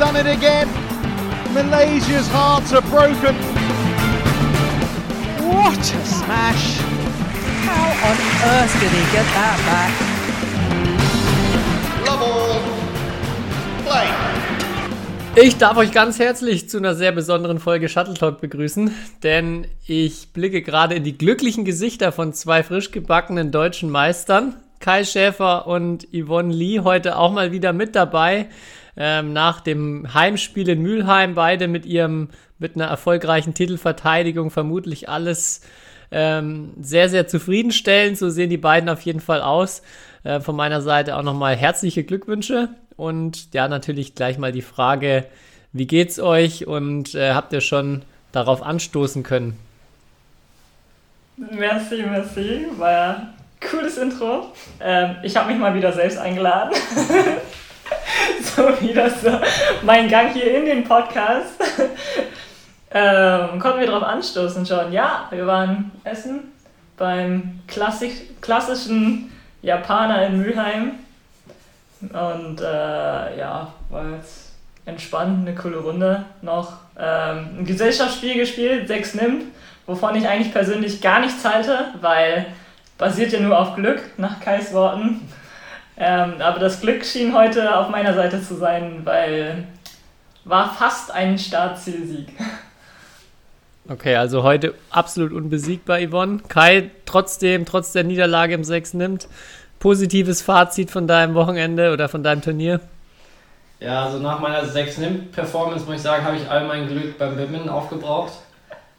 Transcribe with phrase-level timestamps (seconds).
[0.00, 0.66] done it again.
[1.52, 3.36] Malaysia's hearts are broken.
[5.46, 6.78] What a smash!
[7.66, 8.16] How on
[8.48, 9.92] earth did he get that back?
[12.06, 12.60] Love all.
[13.84, 14.08] Play.
[15.36, 20.32] Ich darf euch ganz herzlich zu einer sehr besonderen Folge Shuttle Talk begrüßen, denn ich
[20.32, 26.08] blicke gerade in die glücklichen Gesichter von zwei frisch gebackenen deutschen Meistern, Kai Schäfer und
[26.10, 28.48] Yvonne Lee, heute auch mal wieder mit dabei.
[28.96, 35.62] Ähm, nach dem Heimspiel in Mülheim, beide mit ihrem, mit einer erfolgreichen Titelverteidigung, vermutlich alles
[36.10, 38.18] ähm, sehr, sehr zufriedenstellend.
[38.18, 39.82] So sehen die beiden auf jeden Fall aus.
[40.24, 45.24] Äh, von meiner Seite auch nochmal herzliche Glückwünsche und ja, natürlich gleich mal die Frage,
[45.72, 48.02] wie geht's euch und äh, habt ihr schon
[48.32, 49.58] darauf anstoßen können?
[51.36, 52.66] Merci, merci.
[52.76, 53.34] War ja
[53.70, 54.52] cooles Intro.
[54.80, 56.74] Ähm, ich habe mich mal wieder selbst eingeladen.
[58.42, 59.30] so wie das so
[59.82, 61.60] mein Gang hier in den Podcast.
[62.90, 64.92] ähm, konnten wir darauf anstoßen schon.
[64.92, 66.52] Ja, wir waren essen
[66.96, 70.92] beim klassisch, klassischen Japaner in Mülheim.
[72.00, 74.52] Und äh, ja, war jetzt
[74.86, 76.78] entspannt, eine coole Runde noch.
[76.98, 79.44] Ähm, ein Gesellschaftsspiel gespielt, 6 nimmt,
[79.86, 82.46] wovon ich eigentlich persönlich gar nichts halte, weil
[82.98, 85.26] basiert ja nur auf Glück, nach Kais Worten.
[86.02, 89.66] Ähm, aber das Glück schien heute auf meiner Seite zu sein, weil
[90.44, 92.28] war fast ein Startzielsieg.
[93.88, 96.42] Okay, also heute absolut unbesiegbar, Yvonne.
[96.46, 99.26] Kai trotzdem, trotz der Niederlage im 6 nimmt.
[99.80, 102.78] Positives Fazit von deinem Wochenende oder von deinem Turnier?
[103.80, 107.18] Ja, also nach meiner 6 nimmt Performance muss ich sagen, habe ich all mein Glück
[107.18, 108.34] beim Badminton aufgebraucht.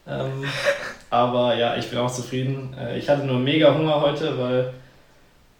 [0.06, 0.44] Ähm,
[1.10, 2.76] aber ja, ich bin auch zufrieden.
[2.78, 4.74] Äh, ich hatte nur mega Hunger heute, weil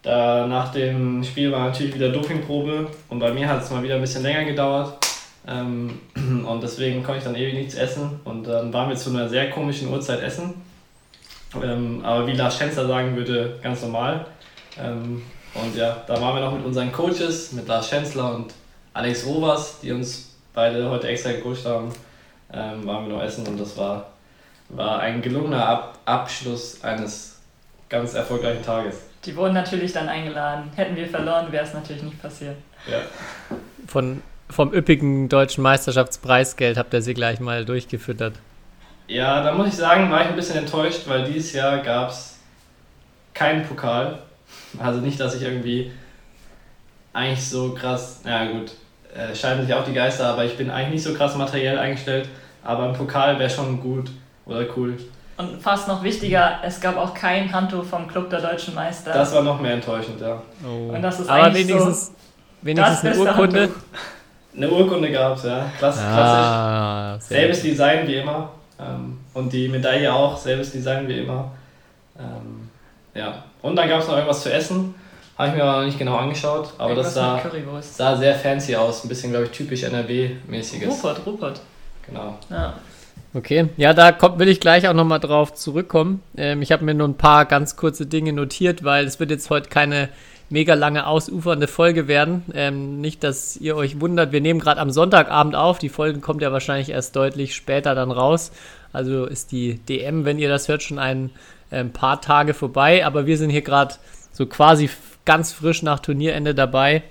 [0.02, 3.94] da nach dem Spiel war natürlich wieder Dopingprobe und bei mir hat es mal wieder
[3.94, 4.98] ein bisschen länger gedauert.
[5.46, 6.00] Ähm,
[6.46, 9.50] und deswegen konnte ich dann ewig nichts essen und dann waren wir zu einer sehr
[9.50, 10.54] komischen Uhrzeit essen.
[11.62, 14.26] Ähm, aber wie Lars Schenzer sagen würde, ganz normal.
[14.80, 15.22] Ähm,
[15.54, 18.54] und ja, da waren wir noch mit unseren Coaches, mit Lars Schenzler und
[18.94, 21.92] Alex Rovers, die uns beide heute extra gecoacht haben,
[22.52, 24.08] ähm, waren wir noch essen und das war,
[24.70, 27.38] war ein gelungener Ab Abschluss eines
[27.88, 29.11] ganz erfolgreichen Tages.
[29.24, 30.70] Die wurden natürlich dann eingeladen.
[30.74, 32.56] Hätten wir verloren, wäre es natürlich nicht passiert.
[32.90, 32.98] Ja.
[33.86, 38.34] Von, vom üppigen deutschen Meisterschaftspreisgeld habt ihr sie gleich mal durchgefüttert.
[39.06, 42.38] Ja, da muss ich sagen, war ich ein bisschen enttäuscht, weil dieses Jahr gab es
[43.34, 44.18] keinen Pokal.
[44.78, 45.92] Also nicht, dass ich irgendwie
[47.12, 48.72] eigentlich so krass, ja gut,
[49.14, 52.28] äh, scheiden sich auch die Geister, aber ich bin eigentlich nicht so krass materiell eingestellt.
[52.64, 54.10] Aber ein Pokal wäre schon gut
[54.46, 54.96] oder cool.
[55.42, 59.12] Und fast noch wichtiger, es gab auch kein Handtuch vom Club der Deutschen Meister.
[59.12, 60.40] Das war noch mehr enttäuschend, ja.
[60.64, 60.92] Oh.
[60.94, 62.12] Und das ist Aber eigentlich wenigstens, so
[62.62, 63.60] wenigstens das eine Urkunde.
[63.62, 63.80] Handtuch.
[64.54, 65.66] Eine Urkunde gab es, ja.
[65.78, 66.04] Klass, klassisch.
[66.04, 67.70] Ah, sehr Selbes gut.
[67.70, 68.50] Design wie immer.
[68.78, 71.50] Ähm, und die Medaille auch, selbes Design wie immer.
[72.18, 72.68] Ähm,
[73.14, 73.42] ja.
[73.62, 74.94] Und dann gab es noch irgendwas zu essen.
[75.38, 76.72] Habe ich mir aber noch nicht genau angeschaut.
[76.78, 77.96] Aber das Irgendwas sah, mit Currywurst.
[77.96, 79.04] sah sehr fancy aus.
[79.04, 80.88] Ein bisschen, glaube ich, typisch NRW-mäßiges.
[80.88, 81.60] Rupert, Rupert.
[82.06, 82.36] Genau.
[82.50, 82.74] Ja.
[83.34, 86.22] Okay, ja, da kommt, will ich gleich auch nochmal drauf zurückkommen.
[86.36, 89.48] Ähm, ich habe mir nur ein paar ganz kurze Dinge notiert, weil es wird jetzt
[89.48, 90.10] heute keine
[90.50, 92.44] mega lange ausufernde Folge werden.
[92.52, 95.78] Ähm, nicht, dass ihr euch wundert, wir nehmen gerade am Sonntagabend auf.
[95.78, 98.52] Die Folge kommt ja wahrscheinlich erst deutlich später dann raus.
[98.92, 101.30] Also ist die DM, wenn ihr das hört, schon ein
[101.70, 103.06] ähm, paar Tage vorbei.
[103.06, 103.94] Aber wir sind hier gerade
[104.30, 104.90] so quasi
[105.24, 107.02] ganz frisch nach Turnierende dabei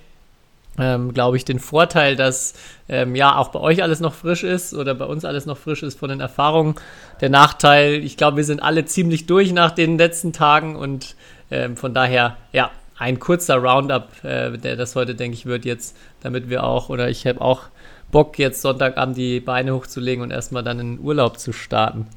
[0.78, 2.54] ähm, glaube ich, den Vorteil, dass
[2.88, 5.84] ähm, ja auch bei euch alles noch frisch ist oder bei uns alles noch frisch
[5.84, 6.76] ist von den Erfahrungen.
[7.20, 11.16] Der Nachteil, ich glaube, wir sind alle ziemlich durch nach den letzten Tagen und
[11.50, 15.98] ähm, von daher, ja, ein kurzer Roundup, äh, der das heute, denke ich, wird jetzt,
[16.22, 17.64] damit wir auch, oder ich habe auch
[18.12, 22.08] Bock, jetzt Sonntagabend die Beine hochzulegen und erstmal dann in den Urlaub zu starten.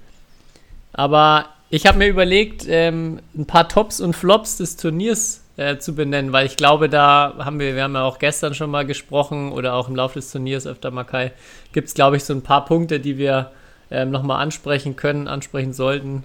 [0.92, 5.94] Aber ich habe mir überlegt, ähm, ein paar Tops und Flops des Turniers äh, zu
[5.94, 9.52] benennen, weil ich glaube, da haben wir, wir haben ja auch gestern schon mal gesprochen
[9.52, 11.32] oder auch im Laufe des Turniers öfter mal, Kai,
[11.72, 13.52] gibt es, glaube ich, so ein paar Punkte, die wir
[13.90, 16.24] ähm, nochmal ansprechen können, ansprechen sollten.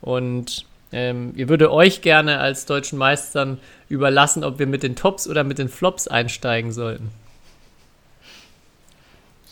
[0.00, 3.58] Und ähm, ihr würde euch gerne als deutschen Meistern
[3.88, 7.10] überlassen, ob wir mit den Tops oder mit den Flops einsteigen sollten.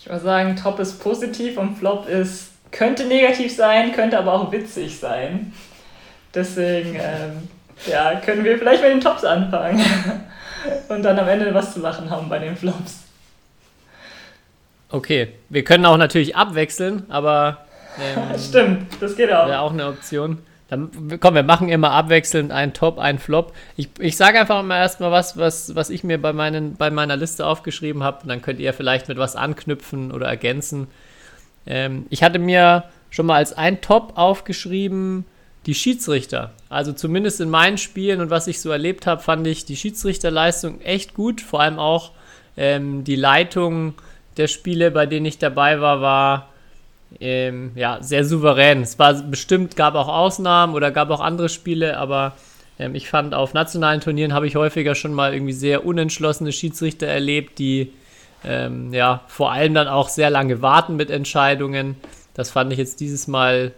[0.00, 4.53] Ich würde sagen, Top ist positiv und Flop ist, könnte negativ sein, könnte aber auch
[4.53, 5.53] witzig sein.
[6.35, 7.49] Deswegen, ähm,
[7.87, 9.85] ja, können wir vielleicht mit den Tops anfangen.
[10.89, 13.05] Und dann am Ende was zu lachen haben bei den Flops.
[14.91, 17.59] Okay, wir können auch natürlich abwechseln, aber
[17.99, 19.49] ähm, Stimmt, das geht auch.
[19.49, 20.39] wäre auch eine Option.
[20.69, 20.91] Dann,
[21.21, 23.55] komm, wir machen immer abwechselnd einen Top, einen Flop.
[23.77, 27.17] Ich, ich sage einfach mal erstmal was, was, was ich mir bei, meinen, bei meiner
[27.17, 28.23] Liste aufgeschrieben habe.
[28.23, 30.89] Und dann könnt ihr vielleicht mit was anknüpfen oder ergänzen.
[31.67, 35.25] Ähm, ich hatte mir schon mal als ein Top aufgeschrieben,
[35.69, 36.53] die Schiedsrichter.
[36.70, 40.81] Also zumindest in meinen Spielen und was ich so erlebt habe, fand ich die Schiedsrichterleistung
[40.81, 41.43] echt gut.
[41.43, 42.12] Vor allem auch
[42.56, 43.93] ähm, die Leitung
[44.38, 46.49] der Spiele, bei denen ich dabei war, war
[47.20, 48.81] ähm, ja, sehr souverän.
[48.81, 52.32] Es war bestimmt, gab auch Ausnahmen oder gab auch andere Spiele, aber
[52.79, 57.09] ähm, ich fand, auf nationalen Turnieren habe ich häufiger schon mal irgendwie sehr unentschlossene Schiedsrichter
[57.09, 57.93] erlebt, die
[58.43, 61.97] ähm, ja vor allem dann auch sehr lange warten mit Entscheidungen.
[62.32, 63.73] Das fand ich jetzt dieses Mal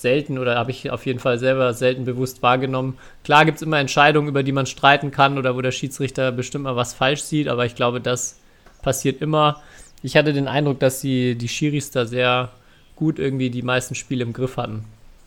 [0.00, 2.98] selten oder habe ich auf jeden Fall selber selten bewusst wahrgenommen.
[3.24, 6.64] Klar gibt es immer Entscheidungen, über die man streiten kann oder wo der Schiedsrichter bestimmt
[6.64, 8.38] mal was falsch sieht, aber ich glaube, das
[8.82, 9.60] passiert immer.
[10.02, 12.50] Ich hatte den Eindruck, dass die, die Schiris da sehr
[12.96, 14.84] gut irgendwie die meisten Spiele im Griff hatten.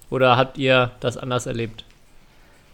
[0.10, 1.86] Oder habt ihr das anders erlebt?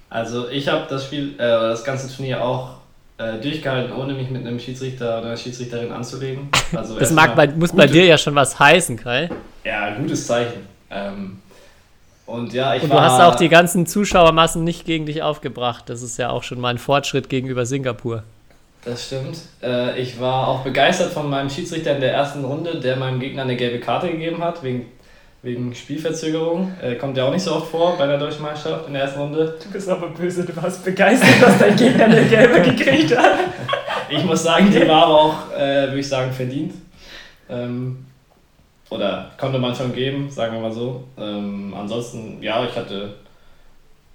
[0.09, 2.79] Also ich habe das Spiel, äh, das ganze Turnier auch
[3.17, 6.49] äh, durchgehalten, ohne mich mit einem Schiedsrichter oder einer Schiedsrichterin anzulegen.
[6.73, 9.29] Also das mag bei, muss bei dir ja schon was heißen, Kai.
[9.63, 10.65] Ja, gutes Zeichen.
[10.89, 11.39] Ähm,
[12.29, 15.85] und ja, ich Und du war, hast auch die ganzen Zuschauermassen nicht gegen dich aufgebracht.
[15.87, 18.23] Das ist ja auch schon mal ein Fortschritt gegenüber Singapur.
[18.85, 19.39] Das stimmt.
[19.61, 23.41] Äh, ich war auch begeistert von meinem Schiedsrichter in der ersten Runde, der meinem Gegner
[23.41, 24.85] eine gelbe Karte gegeben hat, wegen,
[25.41, 26.71] wegen Spielverzögerung.
[26.81, 29.19] Äh, kommt ja auch nicht so oft vor bei der Deutschen Meisterschaft in der ersten
[29.19, 29.57] Runde.
[29.61, 33.39] Du bist aber böse, du warst begeistert, dass dein Gegner eine gelbe gekriegt hat.
[34.09, 36.73] ich muss sagen, die war aber auch, äh, würde ich sagen, verdient.
[37.49, 38.05] Ähm,
[38.89, 41.03] oder konnte man schon geben, sagen wir mal so.
[41.17, 43.13] Ähm, ansonsten, ja, ich hatte.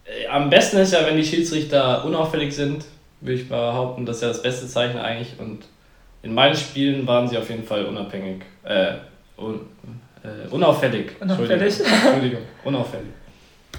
[0.05, 2.85] Äh, am besten ist ja, wenn die Schiedsrichter unauffällig sind,
[3.21, 4.05] würde ich behaupten.
[4.05, 5.38] Das ist ja das beste Zeichen eigentlich.
[5.38, 5.65] Und
[6.23, 8.43] in meinen Spielen waren sie auf jeden Fall unabhängig.
[8.65, 8.94] Äh,
[9.37, 9.61] un,
[10.23, 11.12] äh, unauffällig.
[11.21, 11.53] Unauffällig?
[11.53, 12.03] Entschuldigung.
[12.03, 12.43] Entschuldigung.
[12.65, 13.09] Unauffällig.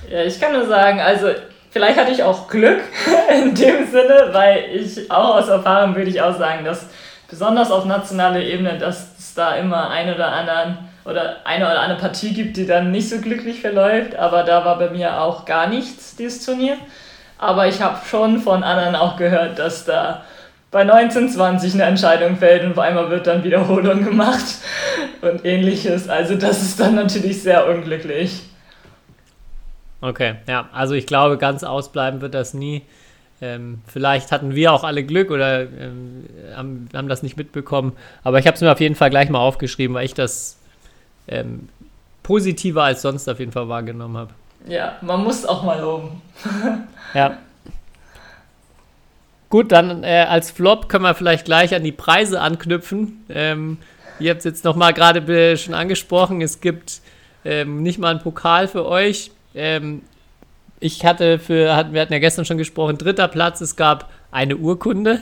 [0.10, 1.28] Ja, ich kann nur sagen, also
[1.72, 2.82] vielleicht hatte ich auch Glück
[3.42, 6.88] in dem Sinne, weil ich auch aus Erfahrung würde ich auch sagen, dass
[7.30, 12.00] besonders auf nationaler Ebene, dass es da immer ein oder anderen oder eine oder andere
[12.00, 15.68] Partie gibt, die dann nicht so glücklich verläuft, aber da war bei mir auch gar
[15.68, 16.78] nichts, dieses Turnier.
[17.38, 20.24] Aber ich habe schon von anderen auch gehört, dass da
[20.72, 24.46] bei 1920 eine Entscheidung fällt und auf einmal wird dann Wiederholung gemacht
[25.22, 26.10] und ähnliches.
[26.10, 28.42] Also das ist dann natürlich sehr unglücklich.
[30.02, 32.84] Okay, ja, also ich glaube, ganz ausbleiben wird das nie.
[33.42, 36.26] Ähm, vielleicht hatten wir auch alle Glück oder ähm,
[36.56, 37.94] haben, haben, das nicht mitbekommen.
[38.24, 40.58] Aber ich habe es mir auf jeden Fall gleich mal aufgeschrieben, weil ich das
[41.28, 41.70] ähm,
[42.24, 44.34] positiver als sonst auf jeden Fall wahrgenommen habe.
[44.68, 46.22] Ja, man muss auch mal loben.
[47.14, 47.38] ja.
[49.50, 53.24] Gut, dann äh, als Flop können wir vielleicht gleich an die Preise anknüpfen.
[53.30, 53.78] Ähm,
[54.20, 57.02] ihr habt es jetzt nochmal gerade schon angesprochen, es gibt
[57.46, 59.32] ähm, nicht mal einen Pokal für euch.
[59.54, 60.02] Ähm,
[60.80, 64.58] ich hatte für, hatten, wir hatten ja gestern schon gesprochen, dritter Platz, es gab eine
[64.58, 65.22] Urkunde.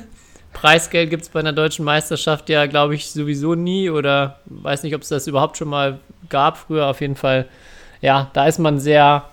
[0.53, 4.95] Preisgeld gibt es bei einer deutschen Meisterschaft ja, glaube ich, sowieso nie oder weiß nicht,
[4.95, 6.87] ob es das überhaupt schon mal gab früher.
[6.87, 7.47] Auf jeden Fall,
[8.01, 9.29] ja, da ist man sehr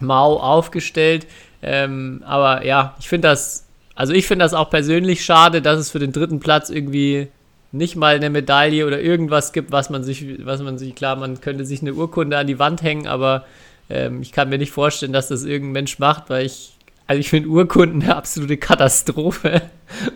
[0.00, 1.26] mau aufgestellt.
[1.62, 5.90] Ähm, aber ja, ich finde das, also ich finde das auch persönlich schade, dass es
[5.90, 7.28] für den dritten Platz irgendwie
[7.72, 11.40] nicht mal eine Medaille oder irgendwas gibt, was man sich, was man sich, klar, man
[11.40, 13.44] könnte sich eine Urkunde an die Wand hängen, aber
[13.90, 16.75] ähm, ich kann mir nicht vorstellen, dass das irgendein Mensch macht, weil ich,
[17.06, 19.62] also ich finde Urkunden eine absolute Katastrophe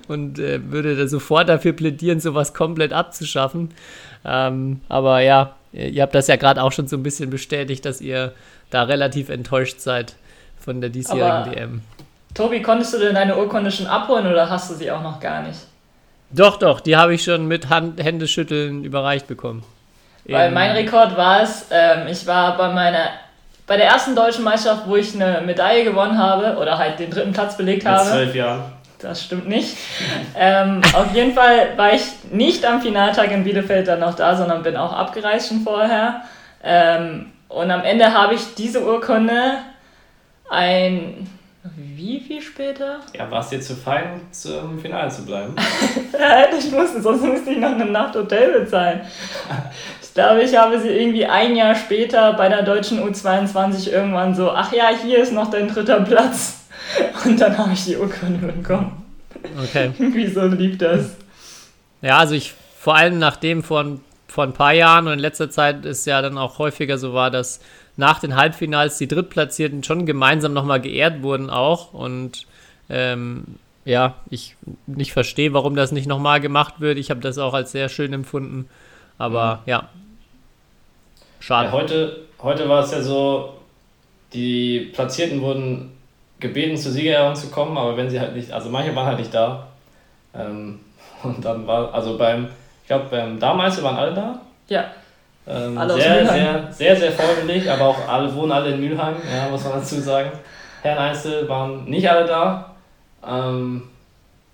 [0.09, 3.71] und äh, würde da sofort dafür plädieren, sowas komplett abzuschaffen.
[4.25, 8.01] Ähm, aber ja, ihr habt das ja gerade auch schon so ein bisschen bestätigt, dass
[8.01, 8.33] ihr
[8.71, 10.15] da relativ enttäuscht seid
[10.59, 11.83] von der diesjährigen aber, DM.
[12.35, 15.43] Tobi, konntest du denn deine Urkunde schon abholen oder hast du sie auch noch gar
[15.43, 15.59] nicht?
[16.33, 19.65] Doch, doch, die habe ich schon mit Hand, Händeschütteln überreicht bekommen.
[20.27, 23.09] Weil mein Rekord war es, ähm, ich war bei meiner
[23.71, 27.33] bei der ersten deutschen Meisterschaft, wo ich eine Medaille gewonnen habe oder halt den dritten
[27.33, 28.05] Platz belegt habe.
[28.05, 28.65] Zwölf Jahren.
[28.99, 29.77] Das stimmt nicht.
[30.37, 34.65] ähm, auf jeden Fall war ich nicht am Finaltag in Bielefeld dann noch da, sondern
[34.65, 36.23] bin auch abgereist schon vorher.
[36.65, 39.59] Ähm, und am Ende habe ich diese Urkunde
[40.51, 41.31] ein.
[41.77, 42.99] Wie viel später?
[43.17, 45.55] Ja, war es dir zu fein, zum Finale zu bleiben?
[46.19, 49.03] hätte ich musste, sonst müsste ich noch eine Nacht Hotel bezahlen.
[50.11, 54.51] Ich glaube, ich habe sie irgendwie ein Jahr später bei der deutschen U22 irgendwann so,
[54.51, 56.65] ach ja, hier ist noch dein dritter Platz.
[57.25, 59.05] Und dann habe ich die Urkunde bekommen.
[59.63, 59.93] Okay.
[59.99, 61.15] Wieso lieb das?
[62.03, 63.85] Ja, also ich, vor allem nachdem vor,
[64.27, 67.31] vor ein paar Jahren und in letzter Zeit es ja dann auch häufiger so war,
[67.31, 67.61] dass
[67.97, 71.95] nach den Halbfinals die Drittplatzierten schon gemeinsam nochmal geehrt wurden auch.
[71.95, 72.49] Und
[72.89, 73.45] ähm,
[73.85, 74.57] ja, ich
[74.89, 76.99] nicht verstehe, warum das nicht nochmal gemacht wird.
[76.99, 78.69] Ich habe das auch als sehr schön empfunden.
[79.21, 79.71] Aber mhm.
[79.71, 79.89] ja,
[81.41, 81.67] schade.
[81.67, 83.53] Ja, heute, heute war es ja so,
[84.33, 85.95] die Platzierten wurden
[86.41, 89.35] gebeten, zur Siegerehrung zu kommen, aber wenn sie halt nicht, also manche waren halt nicht
[89.35, 89.67] da.
[90.35, 90.81] Ähm,
[91.23, 92.49] und dann war, also beim,
[92.81, 94.41] ich glaube, beim Damals waren alle da.
[94.69, 94.87] Ja.
[95.47, 99.49] Ähm, Alle sehr, sehr, sehr, sehr vorbildlich, aber auch alle wohnen alle in Mülheim, ja,
[99.51, 100.31] muss man dazu sagen.
[100.83, 102.75] Herren Einzel waren nicht alle da.
[103.27, 103.83] Ähm,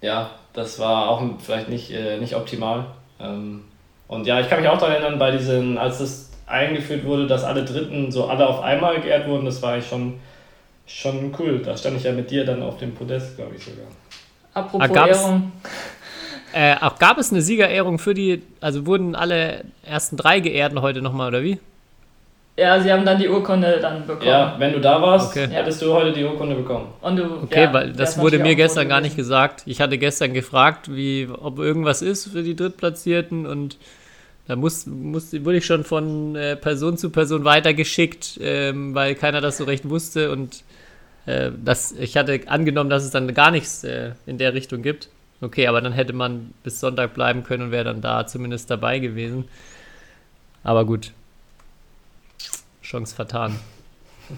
[0.00, 2.86] ja, das war auch vielleicht nicht, äh, nicht optimal.
[3.20, 3.64] Ähm,
[4.08, 7.42] und ja, ich kann mich auch daran erinnern, bei diesen, als das eingeführt wurde, dass
[7.44, 10.14] alle Dritten so alle auf einmal geehrt wurden, das war eigentlich schon,
[10.86, 11.60] schon cool.
[11.64, 13.86] Da stand ich ja mit dir dann auf dem Podest, glaube ich sogar.
[14.54, 15.52] Apropos Ah, gab's- Ehrung.
[16.52, 21.02] Äh, auch gab es eine Siegerehrung für die, also wurden alle ersten drei Geehrten heute
[21.02, 21.58] nochmal, oder wie?
[22.58, 24.26] Ja, sie haben dann die Urkunde dann bekommen.
[24.30, 25.46] Ja, wenn du da warst, Okay.
[25.50, 26.86] hättest du heute die Urkunde bekommen.
[27.02, 29.28] Und du, Okay, ja, weil das wurde mir gestern gut gar nicht gewesen.
[29.28, 29.62] gesagt.
[29.66, 33.76] Ich hatte gestern gefragt, wie, ob irgendwas ist für die Drittplatzierten und
[34.48, 39.40] da muss, muss, wurde ich schon von äh, Person zu Person weitergeschickt, ähm, weil keiner
[39.40, 40.62] das so recht wusste und
[41.26, 45.08] äh, das, ich hatte angenommen, dass es dann gar nichts äh, in der Richtung gibt.
[45.42, 48.98] Okay, aber dann hätte man bis Sonntag bleiben können und wäre dann da zumindest dabei
[49.00, 49.44] gewesen.
[50.62, 51.12] Aber gut.
[52.86, 53.56] Chance vertan.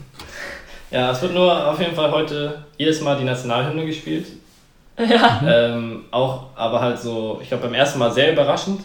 [0.91, 4.27] Ja, es wird nur auf jeden Fall heute jedes Mal die Nationalhymne gespielt.
[4.99, 8.81] Ja, Ähm, auch, aber halt so, ich glaube beim ersten Mal sehr überraschend.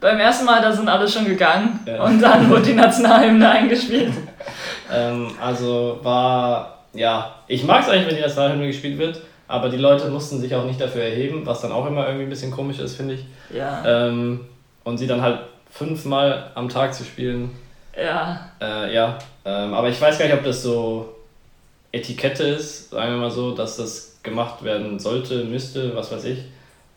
[0.00, 2.02] beim ersten Mal, da sind alle schon gegangen Ja.
[2.04, 4.12] und dann wurde die Nationalhymne eingespielt.
[4.92, 9.78] Ähm, also war, ja, ich mag es eigentlich, wenn die Nationalhymne gespielt wird, aber die
[9.78, 12.78] Leute mussten sich auch nicht dafür erheben, was dann auch immer irgendwie ein bisschen komisch
[12.80, 13.24] ist, finde ich.
[13.56, 14.40] Ja, Ähm,
[14.82, 15.38] und sie dann halt
[15.70, 17.52] fünfmal am Tag zu spielen,
[17.96, 19.18] ja, äh, ja.
[19.44, 21.14] Ähm, aber ich weiß gar nicht, ob das so
[21.92, 26.38] Etikette ist, sagen wir mal so, dass das gemacht werden sollte, müsste, was weiß ich.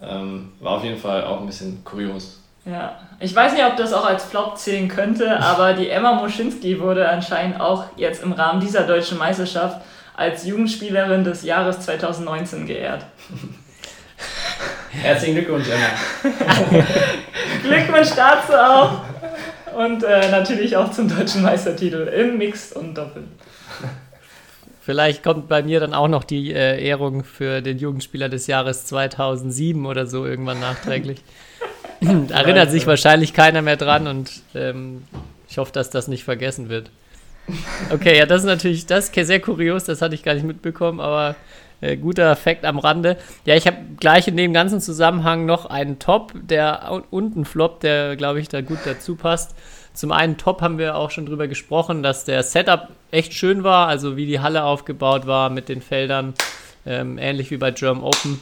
[0.01, 2.41] Ähm, war auf jeden Fall auch ein bisschen kurios.
[2.65, 2.97] ja.
[3.19, 7.09] Ich weiß nicht, ob das auch als Flop zählen könnte, aber die Emma Moschinski wurde
[7.09, 9.81] anscheinend auch jetzt im Rahmen dieser deutschen Meisterschaft
[10.15, 13.05] als Jugendspielerin des Jahres 2019 geehrt.
[14.91, 16.33] Herzlichen Glückwunsch, Emma.
[17.63, 19.06] Glückwunsch dazu auch!
[19.77, 23.25] Und äh, natürlich auch zum deutschen Meistertitel im Mixed und Doppel.
[24.81, 28.85] Vielleicht kommt bei mir dann auch noch die äh, Ehrung für den Jugendspieler des Jahres
[28.85, 31.19] 2007 oder so irgendwann nachträglich.
[32.29, 35.03] Erinnert sich wahrscheinlich keiner mehr dran und ähm,
[35.47, 36.89] ich hoffe, dass das nicht vergessen wird.
[37.91, 40.99] Okay, ja, das ist natürlich das ist sehr kurios, das hatte ich gar nicht mitbekommen,
[40.99, 41.35] aber
[41.81, 43.17] äh, guter Fakt am Rande.
[43.45, 47.79] Ja, ich habe gleich in dem ganzen Zusammenhang noch einen Top, der un- unten Flop,
[47.79, 49.55] der glaube ich da gut dazu passt.
[49.93, 53.87] Zum einen Top haben wir auch schon drüber gesprochen, dass der Setup echt schön war,
[53.87, 56.35] also wie die Halle aufgebaut war mit den Feldern,
[56.85, 58.39] ähm, ähnlich wie bei German Open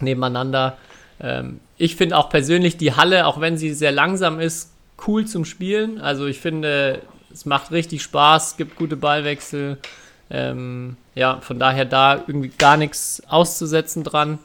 [0.00, 0.76] nebeneinander.
[1.20, 4.72] Ähm, ich finde auch persönlich die Halle, auch wenn sie sehr langsam ist,
[5.08, 6.00] cool zum Spielen.
[6.00, 7.00] Also ich finde,
[7.32, 9.78] es macht richtig Spaß, gibt gute Ballwechsel.
[10.30, 14.38] Ähm, ja, von daher da irgendwie gar nichts auszusetzen dran.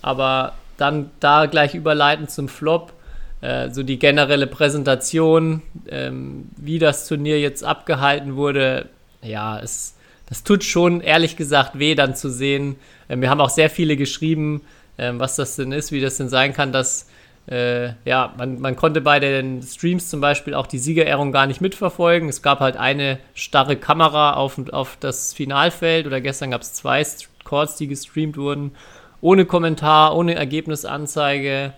[0.00, 2.92] Aber dann da gleich überleiten zum Flop.
[3.40, 8.88] Äh, so die generelle Präsentation, ähm, wie das Turnier jetzt abgehalten wurde,
[9.22, 9.94] ja, es,
[10.28, 12.76] das tut schon ehrlich gesagt weh, dann zu sehen.
[13.08, 14.62] Ähm, wir haben auch sehr viele geschrieben,
[14.96, 17.08] ähm, was das denn ist, wie das denn sein kann, dass
[17.52, 21.60] äh, ja, man, man konnte bei den Streams zum Beispiel auch die Siegerehrung gar nicht
[21.60, 22.30] mitverfolgen.
[22.30, 27.04] Es gab halt eine starre Kamera auf, auf das Finalfeld oder gestern gab es zwei
[27.44, 28.74] Chords, die gestreamt wurden,
[29.20, 31.74] ohne Kommentar, ohne Ergebnisanzeige,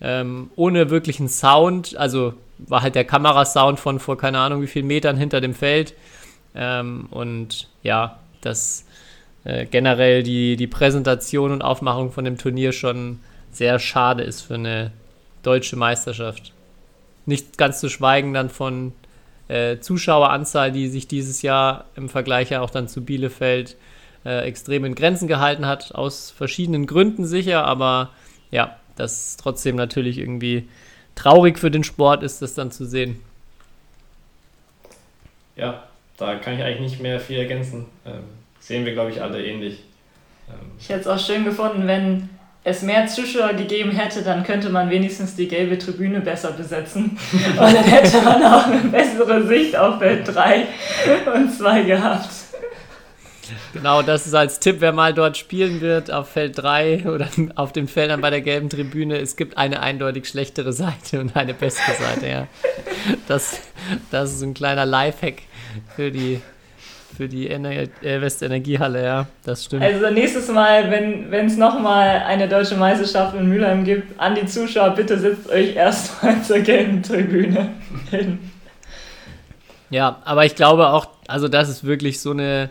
[0.00, 1.96] ähm, ohne wirklichen Sound.
[1.96, 5.94] Also war halt der Kamerasound von vor keine Ahnung wie vielen Metern hinter dem Feld.
[6.54, 8.86] Ähm, und ja, das
[9.42, 13.18] äh, generell die, die Präsentation und Aufmachung von dem Turnier schon
[13.50, 14.92] sehr schade ist für eine
[15.46, 16.52] deutsche Meisterschaft.
[17.24, 18.92] Nicht ganz zu schweigen dann von
[19.48, 23.76] äh, Zuschaueranzahl, die sich dieses Jahr im Vergleich ja auch dann zu Bielefeld
[24.24, 28.10] äh, extrem in Grenzen gehalten hat, aus verschiedenen Gründen sicher, aber
[28.50, 30.68] ja, das trotzdem natürlich irgendwie
[31.14, 33.20] traurig für den Sport ist, das dann zu sehen.
[35.54, 35.84] Ja,
[36.16, 37.86] da kann ich eigentlich nicht mehr viel ergänzen.
[38.04, 38.24] Ähm,
[38.60, 39.82] sehen wir, glaube ich, alle ähnlich.
[40.48, 42.28] Ähm, Ich hätte es auch schön gefunden, wenn
[42.66, 47.16] es mehr Zuschauer gegeben hätte, dann könnte man wenigstens die gelbe Tribüne besser besetzen.
[47.32, 50.66] Und dann hätte man auch eine bessere Sicht auf Feld 3
[51.32, 52.28] und 2 gehabt.
[53.72, 57.72] Genau, das ist als Tipp, wer mal dort spielen wird, auf Feld 3 oder auf
[57.72, 59.16] den Feldern bei der gelben Tribüne.
[59.16, 62.46] Es gibt eine eindeutig schlechtere Seite und eine bessere Seite, ja.
[63.28, 63.60] Das,
[64.10, 65.42] das ist ein kleiner Lifehack
[65.94, 66.40] für die,
[67.16, 69.26] für die Ener äh, Westenergiehalle, ja.
[69.44, 69.82] Das stimmt.
[69.82, 74.90] Also nächstes Mal, wenn es nochmal eine deutsche Meisterschaft in Mülheim gibt, an die Zuschauer,
[74.90, 77.70] bitte setzt euch erstmal zur gelben Tribüne
[78.10, 78.38] hin.
[79.90, 82.70] Ja, aber ich glaube auch, also das ist wirklich so eine,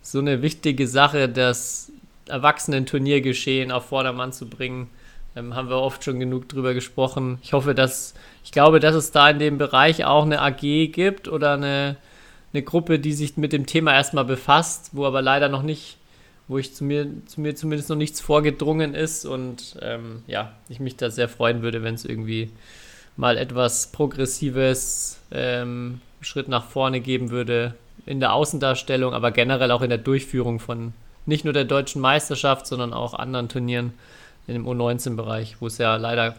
[0.00, 1.90] so eine wichtige Sache, das
[2.28, 4.88] Erwachsenen-Turniergeschehen auf Vordermann zu bringen.
[5.36, 7.38] Ähm, haben wir oft schon genug drüber gesprochen.
[7.42, 8.14] Ich hoffe, dass,
[8.44, 10.60] ich glaube, dass es da in dem Bereich auch eine AG
[10.92, 11.96] gibt oder eine,
[12.54, 15.98] eine Gruppe, die sich mit dem Thema erstmal befasst, wo aber leider noch nicht,
[16.46, 20.78] wo ich zu mir, zu mir zumindest noch nichts vorgedrungen ist und ähm, ja, ich
[20.78, 22.50] mich da sehr freuen würde, wenn es irgendwie
[23.16, 27.74] mal etwas progressives ähm, Schritt nach vorne geben würde
[28.06, 30.92] in der Außendarstellung, aber generell auch in der Durchführung von
[31.26, 33.94] nicht nur der deutschen Meisterschaft, sondern auch anderen Turnieren
[34.46, 36.36] dem U19-Bereich, wo es ja leider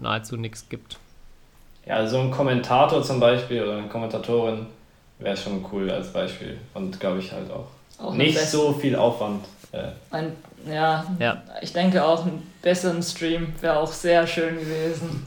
[0.00, 0.98] nahezu nichts gibt.
[1.86, 4.66] Ja, so ein Kommentator zum Beispiel oder eine Kommentatorin
[5.18, 7.66] wäre schon cool als Beispiel und glaube ich halt auch.
[8.04, 9.44] auch nicht so viel Aufwand.
[9.72, 9.88] Äh.
[10.10, 10.32] Ein,
[10.66, 15.26] ja, ja, ich denke auch einen besseren Stream wäre auch sehr schön gewesen.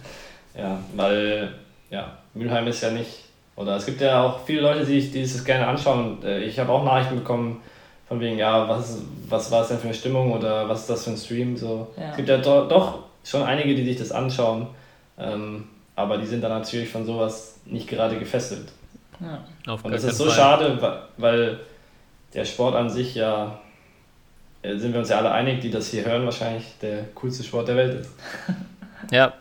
[0.57, 1.53] Ja, weil
[1.89, 5.43] ja, Mülheim ist ja nicht, oder es gibt ja auch viele Leute, die, die das
[5.43, 6.23] gerne anschauen.
[6.23, 7.61] Äh, ich habe auch Nachrichten bekommen,
[8.07, 8.97] von wegen, ja, was,
[9.29, 11.55] was war es denn für eine Stimmung oder was ist das für ein Stream?
[11.55, 11.87] So.
[11.97, 12.09] Ja.
[12.09, 14.67] Es gibt ja do, doch schon einige, die sich das anschauen,
[15.17, 18.67] ähm, aber die sind dann natürlich von sowas nicht gerade gefesselt.
[19.21, 19.75] Ja.
[19.75, 20.35] Und das ist so Fall.
[20.35, 21.59] schade, weil
[22.33, 23.59] der Sport an sich ja,
[24.61, 27.67] äh, sind wir uns ja alle einig, die das hier hören, wahrscheinlich der coolste Sport
[27.67, 28.11] der Welt ist.
[29.09, 29.33] Ja,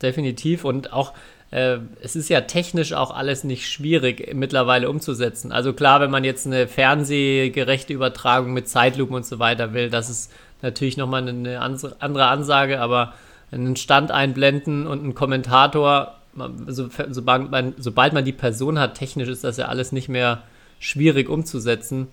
[0.00, 0.64] definitiv.
[0.64, 1.12] Und auch
[1.52, 5.52] äh, es ist ja technisch auch alles nicht schwierig mittlerweile umzusetzen.
[5.52, 10.08] Also klar, wenn man jetzt eine fernsehgerechte Übertragung mit Zeitlupen und so weiter will, das
[10.08, 13.14] ist natürlich nochmal eine andere Ansage, aber
[13.50, 16.21] einen Stand einblenden und einen Kommentator,
[16.66, 20.42] so, sobald, man, sobald man die Person hat, technisch ist das ja alles nicht mehr
[20.78, 22.08] schwierig umzusetzen.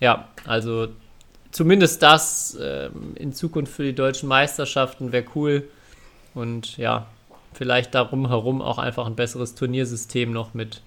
[0.00, 0.88] Ja, also
[1.50, 5.68] zumindest das äh, in Zukunft für die deutschen Meisterschaften wäre cool.
[6.34, 7.06] Und ja,
[7.52, 10.82] vielleicht darum herum auch einfach ein besseres Turniersystem noch mit,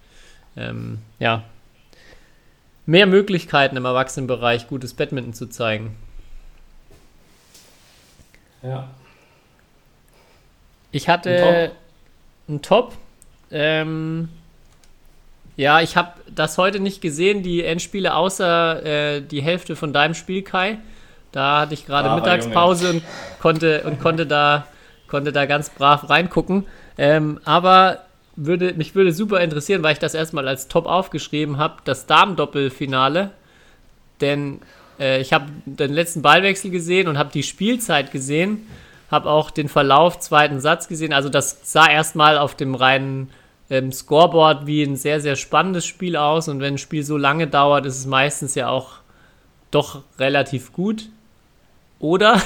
[0.57, 1.43] ähm, ja,
[2.85, 5.95] mehr Möglichkeiten im Erwachsenenbereich gutes Badminton zu zeigen.
[8.61, 8.89] Ja.
[10.91, 11.71] Ich hatte
[12.47, 12.93] einen Top.
[13.51, 14.29] Ähm,
[15.55, 20.13] ja, ich habe das heute nicht gesehen, die Endspiele, außer äh, die Hälfte von deinem
[20.13, 20.77] Spiel, Kai.
[21.31, 23.03] Da hatte ich gerade Mittagspause und
[23.39, 24.67] konnte, und konnte da
[25.07, 26.65] konnte da ganz brav reingucken.
[26.97, 27.99] Ähm, aber
[28.35, 33.31] würde, mich würde super interessieren, weil ich das erstmal als Top aufgeschrieben habe, das Damen-Doppelfinale.
[34.21, 34.61] Denn
[34.99, 38.67] äh, ich habe den letzten Ballwechsel gesehen und habe die Spielzeit gesehen,
[39.09, 41.13] habe auch den Verlauf zweiten Satz gesehen.
[41.13, 43.29] Also das sah erstmal auf dem reinen
[43.69, 46.47] ähm, Scoreboard wie ein sehr, sehr spannendes Spiel aus.
[46.47, 48.95] Und wenn ein Spiel so lange dauert, ist es meistens ja auch
[49.71, 51.09] doch relativ gut.
[51.99, 52.41] Oder?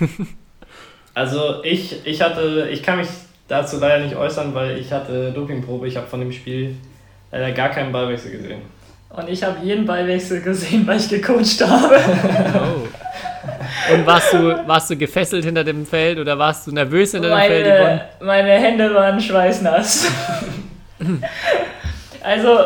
[1.14, 3.08] Also ich, ich hatte, ich kann mich
[3.46, 5.86] dazu leider nicht äußern, weil ich hatte Dopingprobe.
[5.86, 6.76] Ich habe von dem Spiel
[7.30, 8.62] leider gar keinen Ballwechsel gesehen.
[9.10, 11.96] Und ich habe jeden Ballwechsel gesehen, weil ich gecoacht habe.
[12.54, 12.88] Oh.
[13.92, 17.54] Und warst du, warst du gefesselt hinter dem Feld oder warst du nervös hinter meine,
[17.54, 17.80] dem Feld?
[17.80, 18.04] Yvonne?
[18.20, 20.10] Meine Hände waren schweißnass.
[22.22, 22.58] also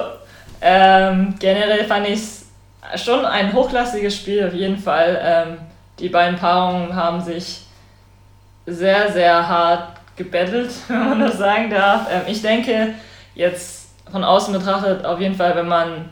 [0.61, 5.19] ähm, generell fand ich es schon ein hochklassiges Spiel auf jeden Fall.
[5.23, 5.59] Ähm,
[5.99, 7.63] die beiden Paarungen haben sich
[8.67, 12.07] sehr, sehr hart gebettelt, wenn man das sagen darf.
[12.13, 12.95] Ähm, ich denke,
[13.35, 16.11] jetzt von außen betrachtet, auf jeden Fall, wenn man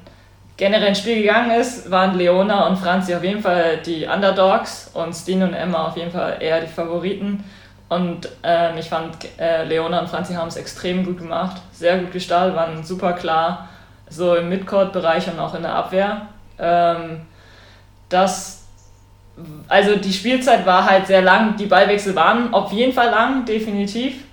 [0.57, 5.13] generell ins Spiel gegangen ist, waren Leona und Franzi auf jeden Fall die Underdogs und
[5.13, 7.45] Stine und Emma auf jeden Fall eher die Favoriten.
[7.89, 12.13] Und ähm, ich fand, äh, Leona und Franzi haben es extrem gut gemacht, sehr gut
[12.13, 13.69] gestartet, waren super klar,
[14.09, 16.23] so im Midcourt-Bereich und auch in der Abwehr.
[16.59, 17.23] Ähm,
[18.09, 18.65] das
[19.69, 24.25] also die Spielzeit war halt sehr lang, die Ballwechsel waren auf jeden Fall lang, definitiv,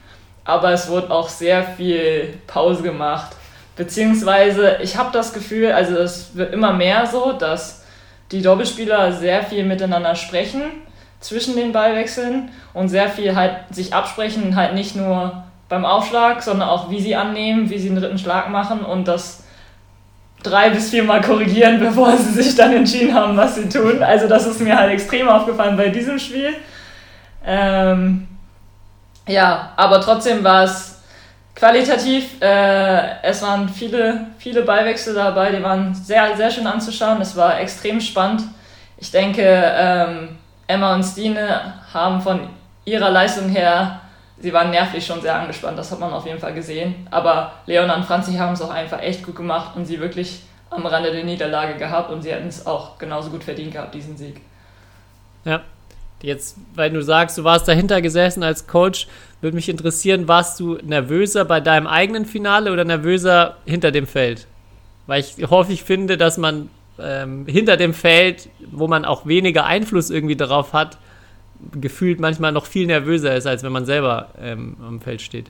[0.45, 3.35] aber es wurde auch sehr viel Pause gemacht.
[3.81, 7.83] Beziehungsweise ich habe das Gefühl, also es wird immer mehr so, dass
[8.31, 10.61] die Doppelspieler sehr viel miteinander sprechen
[11.19, 16.69] zwischen den Ballwechseln und sehr viel halt sich absprechen, halt nicht nur beim Aufschlag, sondern
[16.69, 19.45] auch wie sie annehmen, wie sie den dritten Schlag machen und das
[20.43, 24.03] drei bis viermal korrigieren, bevor sie sich dann entschieden haben, was sie tun.
[24.03, 26.53] Also das ist mir halt extrem aufgefallen bei diesem Spiel.
[27.43, 28.27] Ähm,
[29.27, 31.00] ja, aber trotzdem war es
[31.55, 32.41] qualitativ.
[32.41, 37.21] Äh, es waren viele, viele Ballwechsel dabei, die waren sehr, sehr schön anzuschauen.
[37.21, 38.43] Es war extrem spannend.
[38.97, 40.37] Ich denke, ähm,
[40.67, 42.49] Emma und Stine haben von
[42.85, 44.01] ihrer Leistung her
[44.41, 47.07] sie waren nervlich schon sehr angespannt, das hat man auf jeden Fall gesehen.
[47.11, 50.85] Aber Leona und Franzi haben es auch einfach echt gut gemacht und sie wirklich am
[50.85, 54.41] Rande der Niederlage gehabt und sie hätten es auch genauso gut verdient gehabt, diesen Sieg.
[55.43, 55.61] Ja,
[56.21, 59.07] jetzt, weil du sagst, du warst dahinter gesessen als Coach,
[59.41, 64.47] würde mich interessieren, warst du nervöser bei deinem eigenen Finale oder nervöser hinter dem Feld?
[65.11, 70.09] weil ich häufig finde, dass man ähm, hinter dem Feld, wo man auch weniger Einfluss
[70.09, 70.97] irgendwie darauf hat,
[71.79, 75.47] gefühlt manchmal noch viel nervöser ist, als wenn man selber ähm, am Feld steht.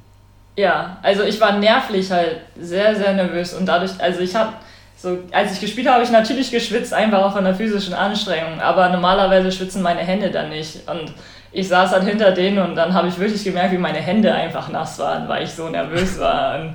[0.57, 4.53] Ja, also ich war nervlich halt sehr, sehr nervös und dadurch, also ich habe
[4.97, 8.59] so, als ich gespielt habe, habe ich natürlich geschwitzt, einfach auch von der physischen Anstrengung,
[8.59, 11.13] aber normalerweise schwitzen meine Hände dann nicht und
[11.51, 14.69] ich saß halt hinter denen und dann habe ich wirklich gemerkt, wie meine Hände einfach
[14.69, 16.59] nass waren, weil ich so nervös war.
[16.59, 16.73] Und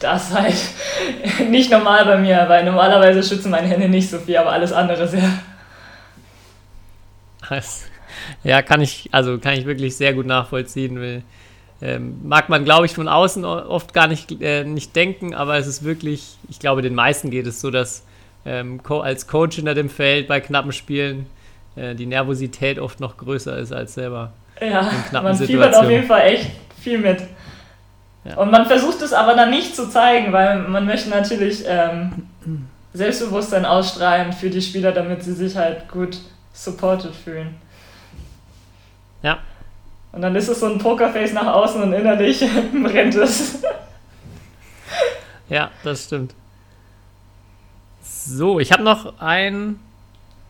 [0.00, 0.56] das halt
[1.48, 5.06] nicht normal bei mir, weil normalerweise schützen meine Hände nicht so viel, aber alles andere
[5.06, 5.30] sehr.
[8.42, 11.00] Ja, kann ich, also kann ich wirklich sehr gut nachvollziehen.
[11.00, 11.22] Will.
[11.80, 15.66] Ähm, mag man, glaube ich, von außen oft gar nicht, äh, nicht denken, aber es
[15.66, 18.04] ist wirklich, ich glaube, den meisten geht es so, dass
[18.44, 21.26] ähm, als Coach hinter dem Feld bei knappen Spielen
[21.76, 24.32] äh, die Nervosität oft noch größer ist als selber.
[24.60, 27.20] Ja, man fiebert auf jeden Fall echt viel mit.
[28.24, 28.36] Ja.
[28.38, 32.28] Und man versucht es aber dann nicht zu zeigen, weil man möchte natürlich ähm,
[32.92, 36.18] Selbstbewusstsein ausstrahlen für die Spieler, damit sie sich halt gut
[36.52, 37.54] supported fühlen.
[39.22, 39.38] Ja.
[40.12, 42.42] Und dann ist es so ein Pokerface nach außen und innerlich
[42.82, 43.62] brennt es.
[45.48, 46.34] ja, das stimmt.
[48.02, 49.78] So, ich habe noch ein,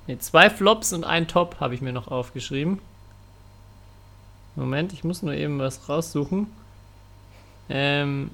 [0.06, 2.80] nee, zwei Flops und ein Top habe ich mir noch aufgeschrieben.
[4.54, 6.46] Moment, ich muss nur eben was raussuchen.
[7.68, 8.30] Ähm,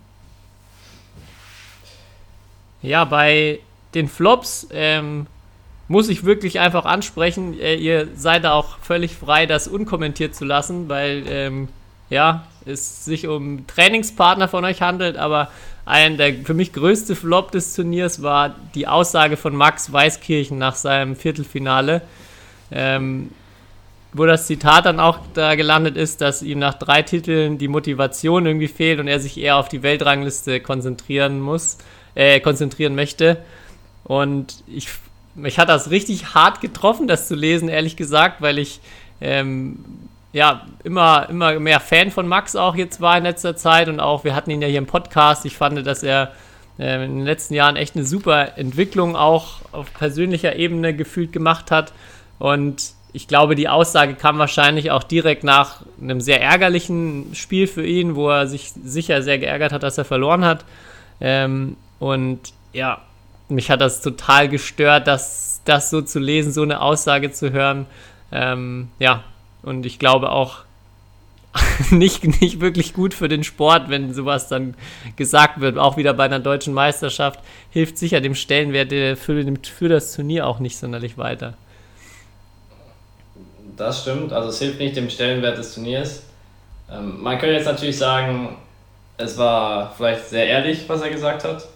[2.81, 3.59] ja, bei
[3.95, 5.27] den Flops ähm,
[5.89, 7.59] muss ich wirklich einfach ansprechen.
[7.59, 11.69] Äh, ihr seid da auch völlig frei, das unkommentiert zu lassen, weil ähm,
[12.09, 15.51] ja, es sich um Trainingspartner von euch handelt, aber
[15.85, 20.77] ein der für mich größte Flop des Turniers war die Aussage von Max Weißkirchen nach
[20.77, 22.03] seinem Viertelfinale.
[22.71, 23.31] Ähm,
[24.13, 28.45] wo das Zitat dann auch da gelandet ist, dass ihm nach drei Titeln die Motivation
[28.45, 31.79] irgendwie fehlt und er sich eher auf die Weltrangliste konzentrieren muss,
[32.15, 33.39] äh, konzentrieren möchte.
[34.05, 34.89] Und ich,
[35.35, 38.81] mich hat das richtig hart getroffen, das zu lesen, ehrlich gesagt, weil ich
[39.23, 39.79] ähm,
[40.33, 44.25] ja immer, immer mehr Fan von Max auch jetzt war in letzter Zeit und auch,
[44.25, 45.45] wir hatten ihn ja hier im Podcast.
[45.45, 46.33] Ich fand, dass er
[46.79, 51.71] äh, in den letzten Jahren echt eine super Entwicklung auch auf persönlicher Ebene gefühlt gemacht
[51.71, 51.93] hat.
[52.39, 57.87] Und ich glaube, die Aussage kam wahrscheinlich auch direkt nach einem sehr ärgerlichen Spiel für
[57.87, 60.65] ihn, wo er sich sicher sehr geärgert hat, dass er verloren hat.
[61.21, 62.41] Ähm, und
[62.73, 63.03] ja,
[63.49, 67.87] mich hat das total gestört, das, das so zu lesen, so eine Aussage zu hören.
[68.33, 69.23] Ähm, ja,
[69.63, 70.65] und ich glaube auch
[71.91, 74.75] nicht, nicht wirklich gut für den Sport, wenn sowas dann
[75.17, 75.79] gesagt wird.
[75.79, 80.79] Auch wieder bei einer deutschen Meisterschaft hilft sicher dem Stellenwert für, das Turnier auch nicht
[80.79, 81.55] sonderlich weiter.
[83.77, 86.23] Das stimmt, also es hilft nicht dem Stellenwert des Turniers.
[86.91, 88.57] Ähm, man könnte jetzt natürlich sagen,
[89.17, 91.67] es war vielleicht sehr ehrlich, was er gesagt hat.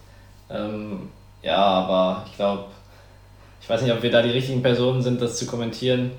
[0.51, 1.11] Ähm,
[1.42, 2.64] ja, aber ich glaube,
[3.61, 6.12] ich weiß nicht, ob wir da die richtigen Personen sind, das zu kommentieren.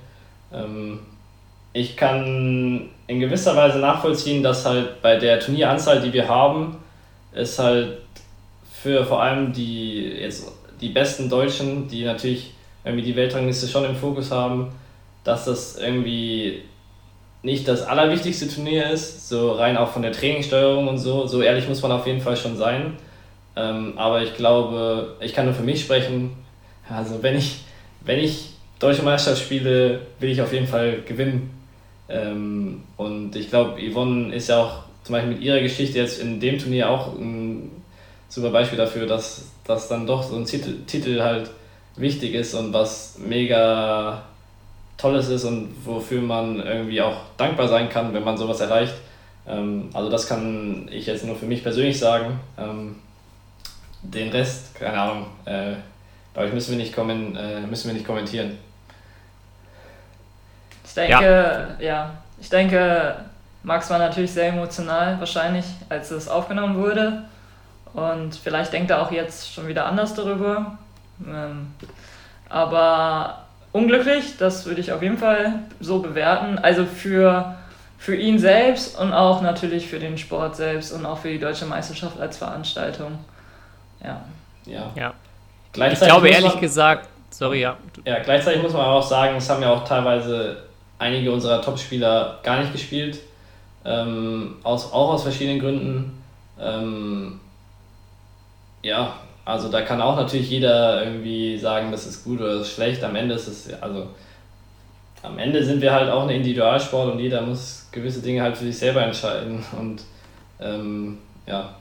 [1.78, 6.78] Ich kann in gewisser Weise nachvollziehen, dass halt bei der Turnieranzahl, die wir haben,
[7.32, 8.00] es halt
[8.82, 13.96] für vor allem die, jetzt die besten Deutschen, die natürlich irgendwie die Weltrangliste schon im
[13.96, 14.72] Fokus haben,
[15.24, 16.64] dass das irgendwie
[17.44, 21.28] nicht das allerwichtigste Turnier ist, so rein auch von der Trainingssteuerung und so.
[21.28, 22.98] So ehrlich muss man auf jeden Fall schon sein.
[23.56, 26.32] Ähm, aber ich glaube, ich kann nur für mich sprechen.
[26.90, 27.60] Also wenn ich,
[28.04, 31.52] wenn ich Deutsche Meisterschaft spiele, will ich auf jeden Fall gewinnen.
[32.10, 36.40] Ähm, und ich glaube, Yvonne ist ja auch zum Beispiel mit ihrer Geschichte jetzt in
[36.40, 37.72] dem Turnier auch ein
[38.30, 41.50] super Beispiel dafür, dass, dass dann doch so ein Titel, Titel halt
[41.96, 44.24] wichtig ist und was mega
[44.98, 48.96] Tolles ist und wofür man irgendwie auch dankbar sein kann, wenn man sowas erreicht.
[49.48, 52.40] Ähm, also das kann ich jetzt nur für mich persönlich sagen.
[52.58, 52.96] Ähm,
[54.02, 55.74] den Rest, keine Ahnung, äh,
[56.34, 58.58] glaube ich, müssen wir, nicht kommen, äh, müssen wir nicht kommentieren.
[60.98, 61.86] Ich denke, ja.
[61.86, 63.18] ja, ich denke,
[63.62, 67.24] Max war natürlich sehr emotional, wahrscheinlich, als es aufgenommen wurde.
[67.94, 70.80] Und vielleicht denkt er auch jetzt schon wieder anders darüber.
[71.24, 71.72] Ähm,
[72.50, 76.58] aber unglücklich, das würde ich auf jeden Fall so bewerten.
[76.58, 77.56] Also für,
[78.00, 81.66] für ihn selbst und auch natürlich für den Sport selbst und auch für die deutsche
[81.66, 83.20] Meisterschaft als Veranstaltung.
[84.04, 84.22] Ja.
[84.66, 84.92] Ja.
[84.96, 85.14] ja.
[85.76, 87.78] Ich glaube ehrlich man, gesagt, sorry, ja.
[88.04, 90.67] Ja, gleichzeitig muss man auch sagen, es haben ja auch teilweise
[91.00, 93.20] einige unserer Topspieler gar nicht gespielt.
[93.86, 96.24] Ähm, aus, auch aus verschiedenen Gründen.
[96.60, 97.40] Ähm,
[98.82, 99.14] ja,
[99.46, 103.04] also da kann auch natürlich jeder irgendwie sagen, das ist gut oder das ist schlecht.
[103.04, 104.08] Am Ende ist es, also
[105.24, 108.66] am Ende sind wir halt auch ein Individualsport und jeder muss gewisse Dinge halt für
[108.66, 109.64] sich selber entscheiden.
[109.80, 110.04] Und
[110.60, 111.76] ähm, ja.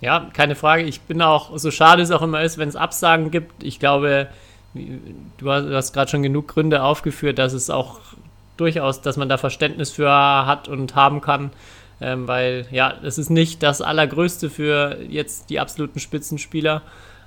[0.00, 0.84] Ja, keine Frage.
[0.84, 3.62] Ich bin auch, so schade es auch immer ist, wenn es Absagen gibt.
[3.62, 4.28] Ich glaube,
[4.74, 8.00] du hast, gerade schon genug Gründe aufgeführt, dass es auch
[8.56, 11.50] durchaus, dass man da Verständnis für hat und haben kann.
[12.02, 16.80] Ähm, weil ja, es ist nicht das Allergrößte für jetzt die absoluten Spitzenspieler,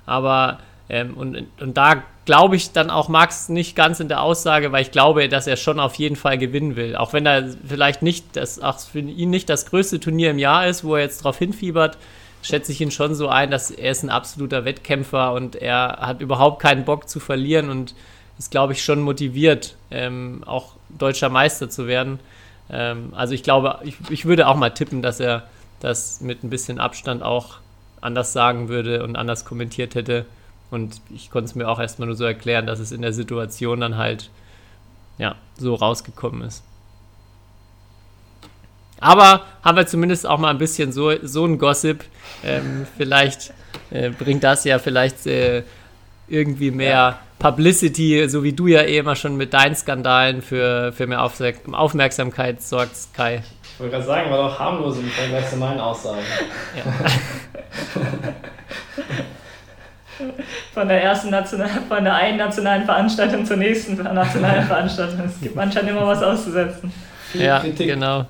[0.04, 4.72] aber ähm, und, und da glaube ich dann auch Max nicht ganz in der Aussage,
[4.72, 6.96] weil ich glaube, dass er schon auf jeden Fall gewinnen will.
[6.96, 10.66] Auch wenn er vielleicht nicht, das, auch für ihn nicht das größte Turnier im Jahr
[10.66, 11.98] ist, wo er jetzt drauf hinfiebert,
[12.44, 16.20] schätze ich ihn schon so ein, dass er ist ein absoluter Wettkämpfer und er hat
[16.20, 17.94] überhaupt keinen Bock zu verlieren und
[18.38, 22.20] ist, glaube ich, schon motiviert, ähm, auch deutscher Meister zu werden.
[22.70, 25.48] Ähm, also ich glaube, ich, ich würde auch mal tippen, dass er
[25.80, 27.56] das mit ein bisschen Abstand auch
[28.02, 30.26] anders sagen würde und anders kommentiert hätte.
[30.70, 33.80] Und ich konnte es mir auch erstmal nur so erklären, dass es in der Situation
[33.80, 34.30] dann halt
[35.16, 36.62] ja, so rausgekommen ist.
[39.04, 42.02] Aber haben wir zumindest auch mal ein bisschen so, so ein Gossip.
[42.42, 43.52] Ähm, vielleicht
[43.90, 45.62] äh, bringt das ja vielleicht äh,
[46.26, 47.18] irgendwie mehr ja.
[47.38, 52.62] Publicity, so wie du ja eh immer schon mit deinen Skandalen für, für mehr Aufmerksamkeit
[52.62, 53.42] sorgst, Kai.
[53.62, 56.22] Ich wollte gerade sagen, war doch harmlos im Vergleich zu meinen Aussagen.
[56.74, 56.84] Ja.
[60.72, 65.26] von der ersten national, von der einen nationalen Veranstaltung zur nächsten nationalen Veranstaltung.
[65.26, 66.90] Es gibt anscheinend immer was auszusetzen.
[67.34, 68.24] Ja, genau.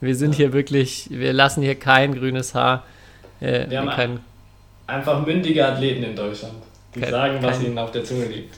[0.00, 2.84] Wir sind hier wirklich, wir lassen hier kein grünes Haar.
[3.40, 4.20] Äh, wir haben kein,
[4.86, 6.54] einfach mündige Athleten in Deutschland,
[6.94, 8.54] die kein, sagen, was kein, ihnen auf der Zunge liegt.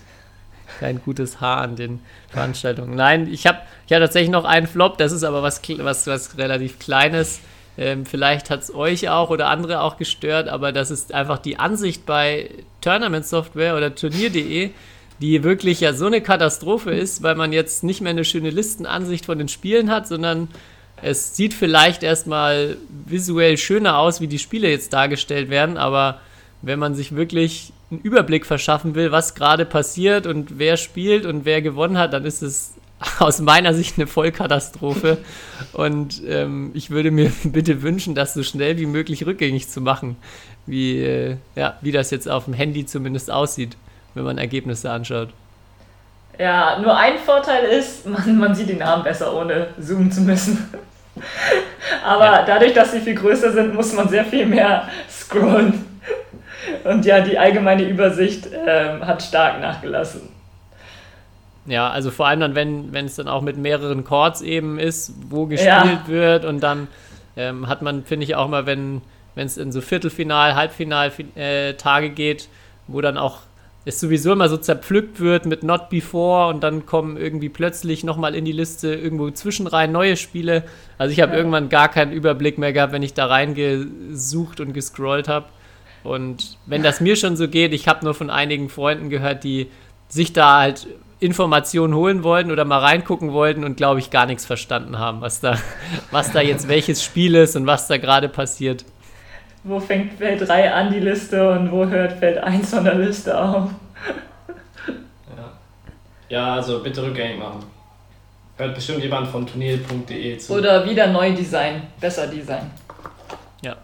[0.79, 2.94] Kein gutes Haar an den Veranstaltungen.
[2.94, 6.38] Nein, ich habe ich hab tatsächlich noch einen Flop, das ist aber was, was, was
[6.38, 7.40] relativ Kleines.
[7.79, 11.59] Ähm, vielleicht hat es euch auch oder andere auch gestört, aber das ist einfach die
[11.59, 12.50] Ansicht bei
[12.81, 14.70] Tournament Software oder Turnier.de,
[15.20, 19.24] die wirklich ja so eine Katastrophe ist, weil man jetzt nicht mehr eine schöne Listenansicht
[19.24, 20.48] von den Spielen hat, sondern
[21.02, 26.20] es sieht vielleicht erstmal visuell schöner aus, wie die Spiele jetzt dargestellt werden, aber
[26.62, 31.44] wenn man sich wirklich einen Überblick verschaffen will, was gerade passiert und wer spielt und
[31.44, 32.74] wer gewonnen hat, dann ist es
[33.18, 35.18] aus meiner Sicht eine Vollkatastrophe.
[35.72, 40.16] Und ähm, ich würde mir bitte wünschen, das so schnell wie möglich rückgängig zu machen,
[40.66, 43.76] wie, äh, ja, wie das jetzt auf dem Handy zumindest aussieht,
[44.14, 45.30] wenn man Ergebnisse anschaut.
[46.38, 50.70] Ja, nur ein Vorteil ist, man, man sieht die Namen besser, ohne zoomen zu müssen.
[52.04, 52.44] Aber ja.
[52.44, 55.87] dadurch, dass sie viel größer sind, muss man sehr viel mehr scrollen.
[56.85, 60.28] Und ja, die allgemeine Übersicht ähm, hat stark nachgelassen.
[61.66, 62.54] Ja, also vor allem dann,
[62.92, 66.09] wenn es dann auch mit mehreren Chords eben ist, wo gespielt ja.
[66.09, 66.88] wird und dann
[67.37, 69.02] ähm, hat man, finde ich auch mal, wenn
[69.37, 72.48] es in so Viertelfinal, Halbfinal-Tage äh, geht,
[72.87, 73.38] wo dann auch
[73.84, 78.34] es sowieso immer so zerpflückt wird mit Not Before und dann kommen irgendwie plötzlich nochmal
[78.34, 80.64] in die Liste irgendwo zwischenrein neue Spiele.
[80.98, 81.38] Also ich habe ja.
[81.38, 85.46] irgendwann gar keinen Überblick mehr gehabt, wenn ich da reingesucht und gescrollt habe.
[86.04, 89.68] Und wenn das mir schon so geht, ich habe nur von einigen Freunden gehört, die
[90.08, 90.86] sich da halt
[91.18, 95.40] Informationen holen wollten oder mal reingucken wollten und glaube ich gar nichts verstanden haben, was
[95.40, 95.58] da,
[96.10, 98.84] was da jetzt welches Spiel ist und was da gerade passiert
[99.62, 103.38] wo fängt Feld 3 an die Liste und wo hört Feld 1 von der Liste
[103.38, 103.70] auf.
[105.36, 105.52] ja.
[106.28, 107.64] ja, also bitte rückgängig machen.
[108.56, 110.52] Hört bestimmt jemand von turnier.de zu.
[110.54, 112.70] Oder wieder neu Design, besser Design.
[113.62, 113.76] Ja.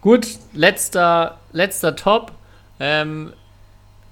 [0.00, 2.32] Gut, letzter, letzter Top.
[2.80, 3.32] Ähm,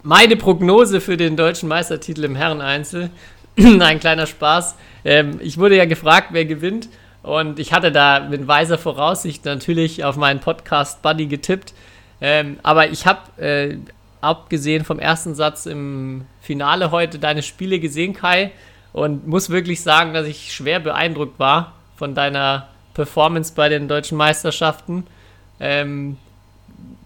[0.03, 3.11] meine Prognose für den deutschen Meistertitel im Herreneinzel.
[3.59, 4.77] Ein kleiner Spaß.
[5.05, 6.89] Ähm, ich wurde ja gefragt, wer gewinnt.
[7.27, 11.75] Und ich hatte da mit weiser Voraussicht natürlich auf meinen Podcast Buddy getippt.
[12.21, 13.79] Ähm, aber ich habe, äh,
[14.21, 18.53] abgesehen vom ersten Satz im Finale heute, deine Spiele gesehen, Kai.
[18.93, 24.17] Und muss wirklich sagen, dass ich schwer beeindruckt war von deiner Performance bei den deutschen
[24.17, 25.05] Meisterschaften.
[25.59, 26.19] Ähm,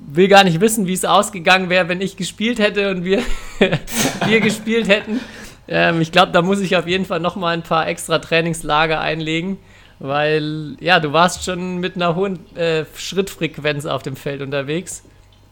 [0.00, 3.22] will gar nicht wissen, wie es ausgegangen wäre, wenn ich gespielt hätte und wir,
[4.26, 5.20] wir gespielt hätten.
[5.66, 9.00] Ähm, ich glaube, da muss ich auf jeden Fall noch mal ein paar extra Trainingslager
[9.00, 9.56] einlegen
[10.00, 15.04] weil ja, du warst schon mit einer hohen äh, Schrittfrequenz auf dem Feld unterwegs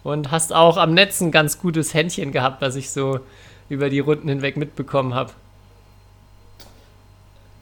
[0.03, 3.21] und hast auch am Netz ein ganz gutes Händchen gehabt, was ich so
[3.69, 5.33] über die Runden hinweg mitbekommen habe.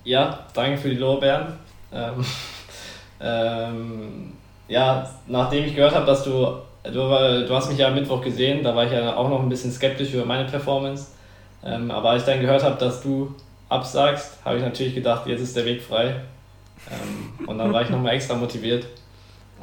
[0.05, 1.55] Ja, danke für die Lorbeeren.
[1.92, 2.25] Ähm,
[3.20, 4.33] ähm,
[4.68, 8.62] ja, nachdem ich gehört habe, dass du, du, du hast mich ja am Mittwoch gesehen,
[8.62, 11.09] da war ich ja auch noch ein bisschen skeptisch über meine Performance.
[11.64, 13.35] Ähm, aber als ich dann gehört habe, dass du
[13.68, 16.20] absagst, habe ich natürlich gedacht, jetzt ist der Weg frei.
[16.90, 18.87] Ähm, und dann war ich nochmal extra motiviert.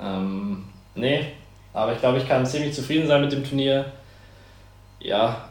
[0.02, 1.28] Ähm, nee,
[1.74, 3.86] aber ich glaube, ich kann ziemlich zufrieden sein mit dem Turnier.
[5.00, 5.50] Ja,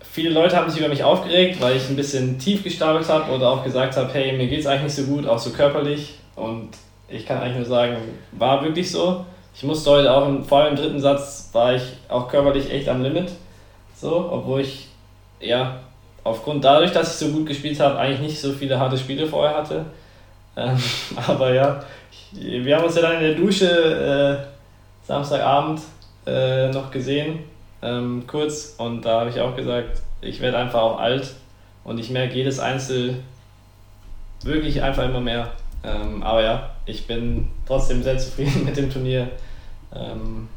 [0.00, 3.50] viele Leute haben sich über mich aufgeregt, weil ich ein bisschen tief gestapelt habe oder
[3.50, 6.14] auch gesagt habe, hey, mir geht es eigentlich nicht so gut, auch so körperlich.
[6.36, 6.70] Und
[7.08, 7.96] ich kann eigentlich nur sagen,
[8.32, 9.24] war wirklich so.
[9.54, 12.88] ich musste heute auch, im, vor allem im dritten Satz, war ich auch körperlich echt
[12.88, 13.30] am Limit.
[13.96, 14.88] So, obwohl ich,
[15.40, 15.80] ja,
[16.22, 19.56] aufgrund dadurch, dass ich so gut gespielt habe, eigentlich nicht so viele harte Spiele vorher
[19.56, 19.86] hatte.
[20.56, 20.78] Ähm,
[21.26, 21.84] aber ja,
[22.32, 25.80] wir haben uns ja dann in der Dusche äh, Samstagabend
[26.26, 27.40] äh, noch gesehen,
[27.82, 31.34] ähm, kurz, und da habe ich auch gesagt, ich werde einfach auch alt
[31.84, 33.16] und ich merke jedes Einzel
[34.42, 35.50] wirklich einfach immer mehr.
[35.84, 39.28] Ähm, aber ja, ich bin trotzdem sehr zufrieden mit dem Turnier.
[39.94, 40.48] Ähm,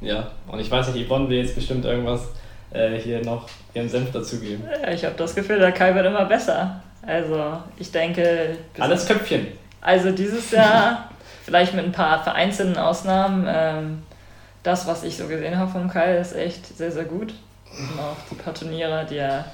[0.00, 2.28] ja, und ich weiß nicht, Yvonne will jetzt bestimmt irgendwas
[2.70, 4.64] äh, hier noch ihren Senf dazugeben.
[4.90, 6.82] Ich habe das Gefühl, der Kai wird immer besser.
[7.02, 8.56] Also ich denke...
[8.78, 9.46] Alles Köpfchen.
[9.80, 11.10] Also dieses Jahr,
[11.44, 14.02] vielleicht mit ein paar vereinzelten Ausnahmen, ähm,
[14.62, 17.32] das, was ich so gesehen habe vom Kai, ist echt sehr, sehr gut.
[17.70, 19.44] Und auch die paar Turniere, die er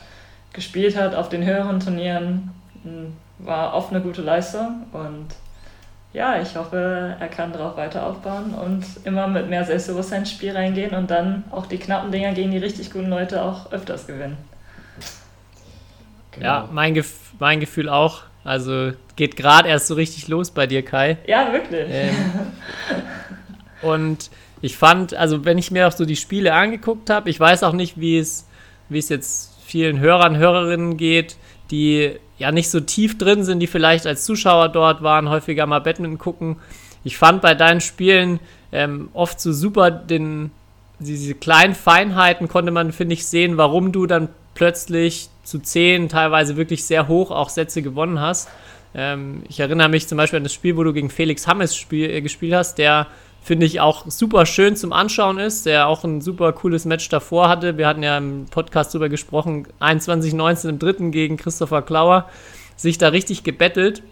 [0.53, 2.51] gespielt hat auf den höheren Turnieren,
[3.39, 5.27] war oft eine gute Leistung und
[6.13, 10.53] ja, ich hoffe, er kann darauf weiter aufbauen und immer mit mehr Selbstbewusstsein ins Spiel
[10.53, 14.37] reingehen und dann auch die knappen Dinger gegen die richtig guten Leute auch öfters gewinnen.
[16.35, 16.47] Genau.
[16.47, 18.23] Ja, mein, Gef mein Gefühl auch.
[18.45, 21.19] Also geht gerade erst so richtig los bei dir, Kai.
[21.27, 21.87] Ja, wirklich.
[21.89, 22.15] Ähm,
[23.83, 27.63] und ich fand, also wenn ich mir auch so die Spiele angeguckt habe, ich weiß
[27.63, 28.47] auch nicht, wie es,
[28.89, 31.37] wie es jetzt vielen Hörern, Hörerinnen geht,
[31.71, 35.81] die ja nicht so tief drin sind, die vielleicht als Zuschauer dort waren, häufiger mal
[35.81, 36.57] Badminton gucken.
[37.05, 38.41] Ich fand bei deinen Spielen
[38.73, 40.51] ähm, oft so super den,
[40.99, 46.57] diese kleinen Feinheiten konnte man, finde ich, sehen, warum du dann plötzlich zu zehn, teilweise
[46.57, 48.49] wirklich sehr hoch auch Sätze gewonnen hast.
[48.95, 52.11] Ähm, ich erinnere mich zum Beispiel an das Spiel, wo du gegen Felix Hammes spiel,
[52.11, 53.09] äh, gespielt hast, der
[53.43, 57.51] finde ich auch super schön zum Anschauen ist, der auch ein super cooles Match davor
[57.51, 57.77] hatte.
[57.77, 62.31] Wir hatten ja im Podcast drüber gesprochen, 21-19 im dritten gegen Christopher Klauer,
[62.77, 64.03] sich da richtig gebettelt.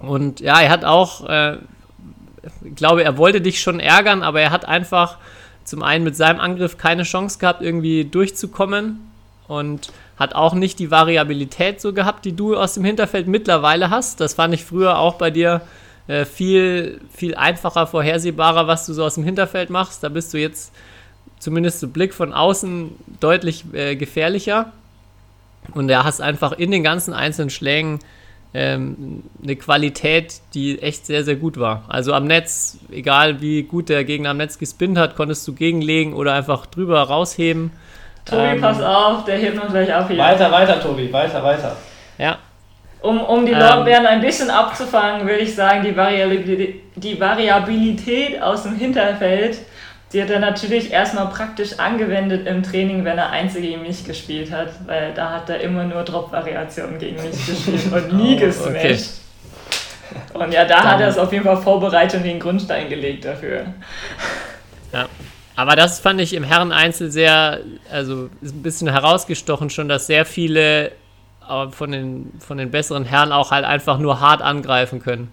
[0.00, 1.58] Und ja, er hat auch, äh,
[2.64, 5.18] ich glaube, er wollte dich schon ärgern, aber er hat einfach
[5.62, 9.05] zum einen mit seinem Angriff keine Chance gehabt, irgendwie durchzukommen
[9.48, 14.20] und hat auch nicht die Variabilität so gehabt, die du aus dem Hinterfeld mittlerweile hast.
[14.20, 15.60] Das fand ich früher auch bei dir
[16.08, 20.02] äh, viel, viel einfacher, vorhersehbarer, was du so aus dem Hinterfeld machst.
[20.02, 20.72] Da bist du jetzt
[21.38, 24.72] zumindest so Blick von außen deutlich äh, gefährlicher.
[25.74, 27.98] Und da hast einfach in den ganzen einzelnen Schlägen
[28.54, 31.84] ähm, eine Qualität, die echt sehr, sehr gut war.
[31.88, 36.14] Also am Netz, egal wie gut der Gegner am Netz gespinnt hat, konntest du gegenlegen
[36.14, 37.72] oder einfach drüber rausheben.
[38.26, 40.18] Tobi, ähm, pass auf, der hebt uns gleich ab hier.
[40.18, 41.76] Weiter, weiter, Tobi, weiter, weiter.
[42.18, 42.36] Ja,
[43.06, 48.42] um, um die ähm, Lorbeeren ein bisschen abzufangen, würde ich sagen, die Variabilität, die Variabilität
[48.42, 49.58] aus dem Hinterfeld,
[50.12, 54.50] die hat er natürlich erstmal praktisch angewendet im Training, wenn er Einzel gegen mich gespielt
[54.50, 59.20] hat, weil da hat er immer nur Drop-Variationen gegen mich gespielt und nie oh, gesmashed.
[60.32, 60.44] Okay.
[60.44, 63.24] Und ja, da Dann, hat er es auf jeden Fall vorbereitet und den Grundstein gelegt
[63.24, 63.66] dafür.
[64.92, 65.06] Ja.
[65.56, 70.26] Aber das fand ich im Herren-Einzel sehr, also ist ein bisschen herausgestochen schon, dass sehr
[70.26, 70.92] viele
[71.48, 75.32] aber von den, von den besseren Herren auch halt einfach nur hart angreifen können.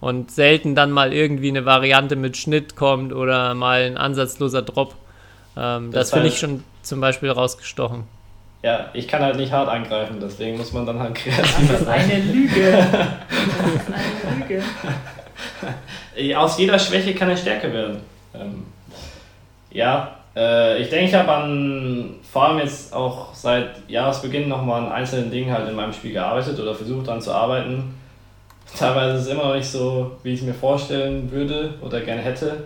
[0.00, 4.94] Und selten dann mal irgendwie eine Variante mit Schnitt kommt oder mal ein ansatzloser Drop.
[5.56, 8.04] Ähm, das, das finde ich schon zum Beispiel rausgestochen.
[8.62, 11.88] Ja, ich kann halt nicht hart angreifen, deswegen muss man dann halt kreativ Das ist
[11.88, 12.86] eine Lüge.
[13.30, 13.90] Das ist
[14.26, 14.62] eine
[16.16, 16.38] Lüge.
[16.38, 18.00] Aus jeder Schwäche kann eine Stärke werden.
[18.34, 18.64] Ähm,
[19.70, 24.92] ja, äh, ich denke, ich habe an, vor allem jetzt auch seit Jahresbeginn nochmal an
[24.92, 27.94] einzelnen Dingen halt in meinem Spiel gearbeitet oder versucht daran zu arbeiten.
[28.76, 32.22] Teilweise ist es immer noch nicht so, wie ich es mir vorstellen würde oder gerne
[32.22, 32.64] hätte.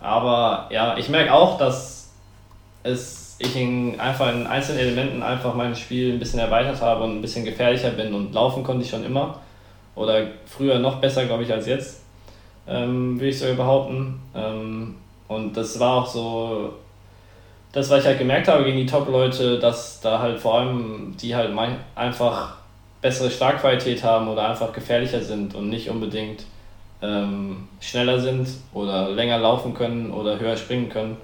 [0.00, 2.10] Aber ja, ich merke auch, dass
[2.82, 7.18] es, ich in, einfach in einzelnen Elementen einfach mein Spiel ein bisschen erweitert habe und
[7.18, 8.14] ein bisschen gefährlicher bin.
[8.14, 9.40] Und laufen konnte ich schon immer.
[9.94, 12.02] Oder früher noch besser, glaube ich, als jetzt,
[12.68, 14.20] ähm, würde ich so behaupten.
[14.34, 14.96] Ähm,
[15.28, 16.74] und das war auch so
[17.72, 21.34] das, was ich halt gemerkt habe gegen die Top-Leute, dass da halt vor allem die
[21.34, 21.50] halt
[21.94, 22.56] einfach
[23.02, 26.44] bessere Schlagqualität haben oder einfach gefährlicher sind und nicht unbedingt
[27.02, 31.16] ähm, schneller sind oder länger laufen können oder höher springen können.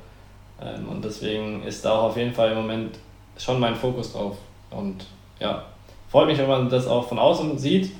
[0.61, 2.99] Ähm, und deswegen ist da auch auf jeden Fall im Moment
[3.39, 4.37] schon mein Fokus drauf.
[4.71, 5.07] Und
[5.41, 5.65] ja,
[6.11, 7.93] freut mich, wenn man das auch von außen sieht.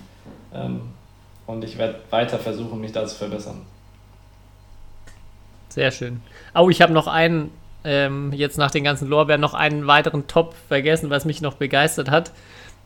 [0.55, 0.83] Ähm,
[1.47, 3.63] und ich werde weiter versuchen, mich da zu verbessern.
[5.73, 6.21] Sehr schön.
[6.55, 7.51] Oh, ich habe noch einen
[7.83, 12.11] ähm, jetzt nach den ganzen Lorbeeren noch einen weiteren Top vergessen, was mich noch begeistert
[12.11, 12.31] hat.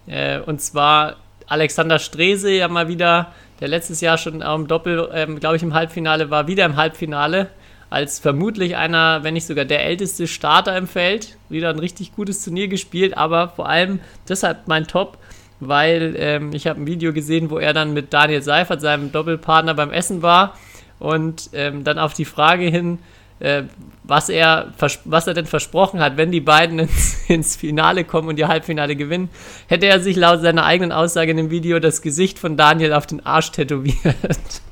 [0.07, 1.17] Äh, und zwar
[1.49, 5.75] Alexander Strese ja mal wieder, der letztes Jahr schon am Doppel, ähm, glaube ich, im
[5.75, 7.49] Halbfinale war, wieder im Halbfinale.
[7.91, 11.39] Als vermutlich einer, wenn nicht sogar der älteste Starter im Feld.
[11.49, 15.19] Wieder ein richtig gutes Turnier gespielt, aber vor allem deshalb mein Top,
[15.59, 19.75] weil ähm, ich habe ein Video gesehen, wo er dann mit Daniel Seifert, seinem Doppelpartner,
[19.75, 20.55] beim Essen war
[20.99, 22.99] und ähm, dann auf die Frage hin,
[23.39, 23.65] äh,
[24.03, 24.73] was, er,
[25.05, 28.97] was er denn versprochen hat, wenn die beiden ins, ins Finale kommen und ihr Halbfinale
[28.97, 29.29] gewinnen,
[29.67, 33.07] hätte er sich laut seiner eigenen Aussage in dem Video das Gesicht von Daniel auf
[33.07, 33.97] den Arsch tätowiert.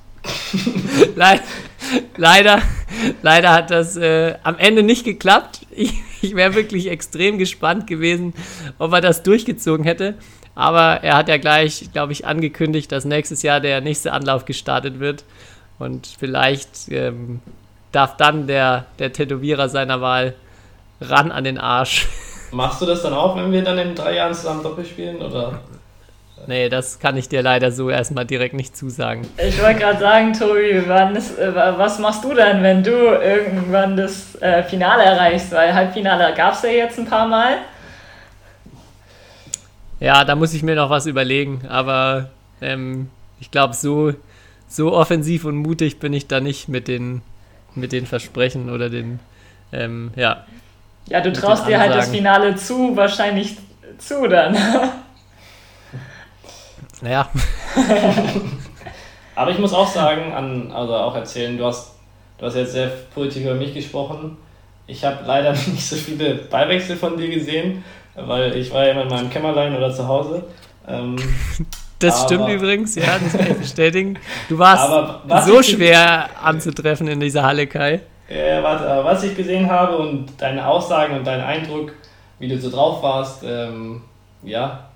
[1.16, 1.43] leider,
[2.16, 2.62] leider,
[3.22, 5.66] leider hat das äh, am Ende nicht geklappt.
[5.70, 8.33] Ich, ich wäre wirklich extrem gespannt gewesen,
[8.79, 10.14] ob er das durchgezogen hätte.
[10.55, 15.01] Aber er hat ja gleich, glaube ich, angekündigt, dass nächstes Jahr der nächste Anlauf gestartet
[15.01, 15.25] wird.
[15.79, 17.41] Und vielleicht ähm,
[17.93, 20.35] darf dann der, der Tätowierer seiner Wahl
[21.01, 22.09] ran an den Arsch.
[22.53, 25.20] Machst du das dann auch, wenn wir dann in drei Jahren zusammen Doppel spielen?
[25.20, 25.61] Oder?
[26.47, 29.27] Nee, das kann ich dir leider so erstmal direkt nicht zusagen.
[29.39, 30.70] Ich wollte gerade sagen, Tobi,
[31.16, 35.53] ist, äh, was machst du dann, wenn du irgendwann das äh, Finale erreichst?
[35.53, 37.59] Weil Halbfinale gab es ja jetzt ein paar Mal.
[40.01, 42.29] Ja, da muss ich mir noch was überlegen, aber
[42.61, 43.09] ähm,
[43.41, 44.12] ich glaube, so,
[44.75, 47.22] so offensiv und mutig bin ich da nicht mit den,
[47.75, 49.20] mit den Versprechen oder den,
[49.72, 50.45] ähm, ja.
[51.09, 53.57] Ja, du traust dir halt das Finale zu, wahrscheinlich
[53.99, 54.57] zu dann.
[57.03, 57.29] Naja.
[59.35, 61.97] Aber ich muss auch sagen, an, also auch erzählen, du hast,
[62.39, 64.39] du hast jetzt sehr positiv über mich gesprochen.
[64.87, 69.03] Ich habe leider nicht so viele Beiwechsel von dir gesehen, weil ich war ja immer
[69.03, 70.45] in meinem Kämmerlein oder zu Hause.
[70.89, 71.16] Ähm,
[72.05, 74.18] das aber, stimmt übrigens, ja, das kann ich bestätigen.
[74.48, 74.90] Du warst
[75.46, 78.00] so schwer anzutreffen in dieser Halle, Kai.
[78.28, 81.92] Ja, warte, aber was ich gesehen habe und deine Aussagen und dein Eindruck,
[82.38, 84.02] wie du so drauf warst, ähm,
[84.42, 84.88] ja,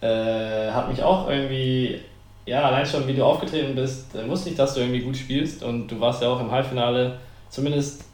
[0.00, 2.00] äh, hat mich auch irgendwie,
[2.46, 5.62] ja, allein schon wie du aufgetreten bist, äh, wusste ich, dass du irgendwie gut spielst
[5.62, 7.18] und du warst ja auch im Halbfinale,
[7.50, 8.04] zumindest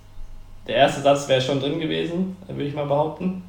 [0.67, 3.43] der erste Satz wäre schon drin gewesen, würde ich mal behaupten.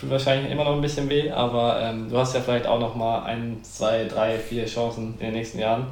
[0.00, 2.94] Tut wahrscheinlich immer noch ein bisschen weh, aber ähm, du hast ja vielleicht auch noch
[2.94, 5.88] mal ein, zwei, drei, vier Chancen in den nächsten Jahren.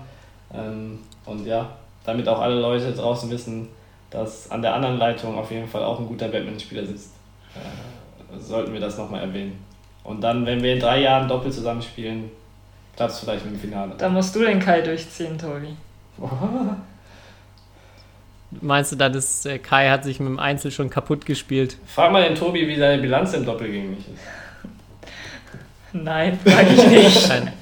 [0.54, 1.68] Ähm, und ja,
[2.04, 3.68] damit auch alle Leute draußen wissen,
[4.08, 7.10] dass an der anderen Leitung auf jeden Fall auch ein guter Badmintonspieler sitzt,
[7.54, 9.62] äh, sollten wir das nochmal erwähnen.
[10.04, 12.30] Und dann, wenn wir in drei Jahren doppelt zusammenspielen,
[12.96, 13.92] klappt es vielleicht mit dem Finale.
[13.98, 15.76] Da musst du den Kai durchziehen, Tobi.
[18.50, 21.76] Meinst du dann, dass äh, Kai hat sich mit dem Einzel schon kaputt gespielt?
[21.86, 24.22] Frag mal den Tobi, wie seine Bilanz im Doppel gegen mich ist.
[25.92, 27.28] Nein, frag ich nicht.
[27.28, 27.52] Kein,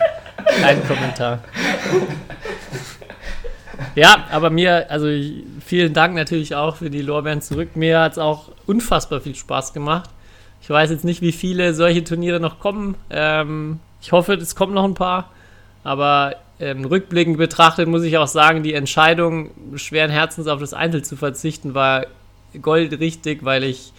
[0.61, 1.41] kein Kommentar.
[3.95, 5.09] Ja, aber mir, also
[5.65, 7.75] vielen Dank natürlich auch für die Lorbeeren zurück.
[7.75, 10.11] Mir hat es auch unfassbar viel Spaß gemacht.
[10.61, 12.97] Ich weiß jetzt nicht, wie viele solche Turniere noch kommen.
[13.11, 15.31] Ähm, ich hoffe, es kommen noch ein paar.
[15.83, 21.03] Aber ähm, rückblickend betrachtet muss ich auch sagen, die Entscheidung, schweren Herzens auf das Einzel
[21.03, 22.07] zu verzichten, war
[22.61, 23.93] goldrichtig, weil ich,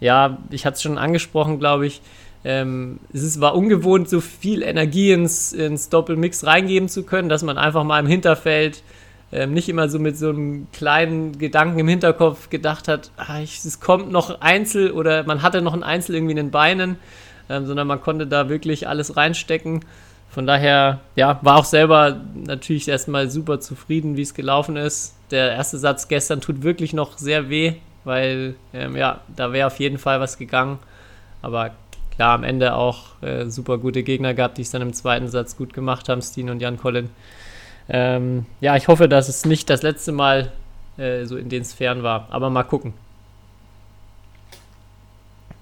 [0.00, 2.00] ja, ich hatte es schon angesprochen, glaube ich,
[2.44, 7.42] ähm, es ist, war ungewohnt, so viel Energie ins, ins Doppelmix reingeben zu können, dass
[7.42, 8.82] man einfach mal im Hinterfeld
[9.32, 13.64] ähm, nicht immer so mit so einem kleinen Gedanken im Hinterkopf gedacht hat, ah, ich,
[13.64, 16.96] es kommt noch Einzel oder man hatte noch ein Einzel irgendwie in den Beinen,
[17.48, 19.84] ähm, sondern man konnte da wirklich alles reinstecken.
[20.30, 25.16] Von daher, ja, war auch selber natürlich erstmal super zufrieden, wie es gelaufen ist.
[25.32, 27.74] Der erste Satz gestern tut wirklich noch sehr weh,
[28.04, 30.78] weil, ähm, ja, da wäre auf jeden Fall was gegangen.
[31.42, 31.72] Aber
[32.14, 35.56] klar, am Ende auch äh, super gute Gegner gehabt, die es dann im zweiten Satz
[35.56, 37.10] gut gemacht haben, Steen und Jan Collin.
[37.88, 40.52] Ähm, ja, ich hoffe, dass es nicht das letzte Mal
[40.96, 42.28] äh, so in den Sphären war.
[42.30, 42.94] Aber mal gucken.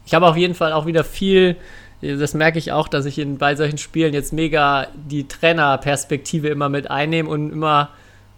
[0.04, 1.56] Ich habe auf jeden Fall auch wieder viel,
[2.00, 6.68] das merke ich auch, dass ich in, bei solchen Spielen jetzt mega die Trainerperspektive immer
[6.68, 7.90] mit einnehme und immer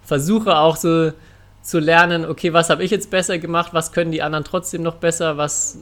[0.02, 1.12] versuche auch so
[1.62, 4.96] zu lernen, okay, was habe ich jetzt besser gemacht, was können die anderen trotzdem noch
[4.96, 5.78] besser, was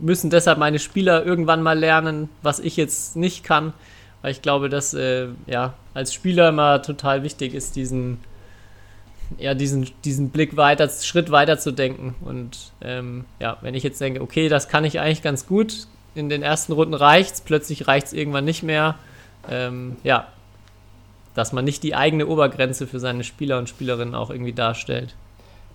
[0.00, 3.72] müssen deshalb meine Spieler irgendwann mal lernen, was ich jetzt nicht kann.
[4.20, 8.18] Weil ich glaube, dass äh, ja, als Spieler immer total wichtig ist, diesen,
[9.38, 12.14] ja, diesen, diesen Blick weiter, Schritt weiter zu denken.
[12.20, 16.28] Und ähm, ja, wenn ich jetzt denke, okay, das kann ich eigentlich ganz gut, in
[16.28, 18.96] den ersten Runden reicht's, plötzlich reicht's irgendwann nicht mehr.
[19.50, 20.28] Ähm, ja,
[21.34, 25.14] dass man nicht die eigene Obergrenze für seine Spieler und Spielerinnen auch irgendwie darstellt.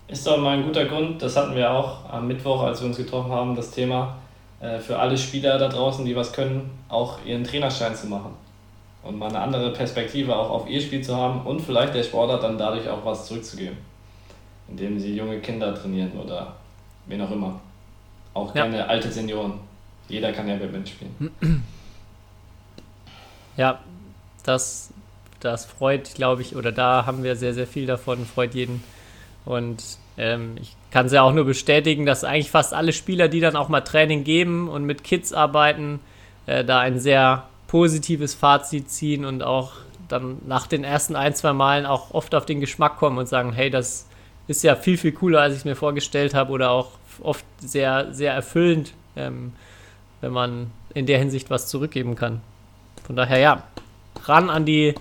[0.06, 2.96] Ist doch mal ein guter Grund, das hatten wir auch am Mittwoch, als wir uns
[2.96, 4.16] getroffen haben, das Thema
[4.60, 8.32] äh, für alle Spieler da draußen, die was können, auch ihren Trainerschein zu machen.
[9.02, 12.42] Und mal eine andere Perspektive auch auf ihr Spiel zu haben und vielleicht der Sportart
[12.42, 13.76] dann dadurch auch was zurückzugeben.
[14.68, 16.54] Indem sie junge Kinder trainieren oder
[17.06, 17.60] wen auch immer.
[18.34, 18.62] Auch ja.
[18.62, 19.67] gerne alte Senioren.
[20.08, 21.64] Jeder kann ja Badminton spielen.
[23.56, 23.80] Ja,
[24.44, 24.90] das,
[25.40, 28.82] das freut, glaube ich, oder da haben wir sehr, sehr viel davon, freut jeden.
[29.44, 29.82] Und
[30.16, 33.56] ähm, ich kann es ja auch nur bestätigen, dass eigentlich fast alle Spieler, die dann
[33.56, 36.00] auch mal Training geben und mit Kids arbeiten,
[36.46, 39.72] äh, da ein sehr positives Fazit ziehen und auch
[40.08, 43.52] dann nach den ersten ein, zwei Malen auch oft auf den Geschmack kommen und sagen,
[43.52, 44.06] hey, das
[44.46, 48.14] ist ja viel, viel cooler, als ich es mir vorgestellt habe oder auch oft sehr,
[48.14, 49.52] sehr erfüllend, ähm,
[50.20, 52.40] wenn man in der Hinsicht was zurückgeben kann.
[53.06, 53.62] Von daher, ja,
[54.24, 54.94] ran an die,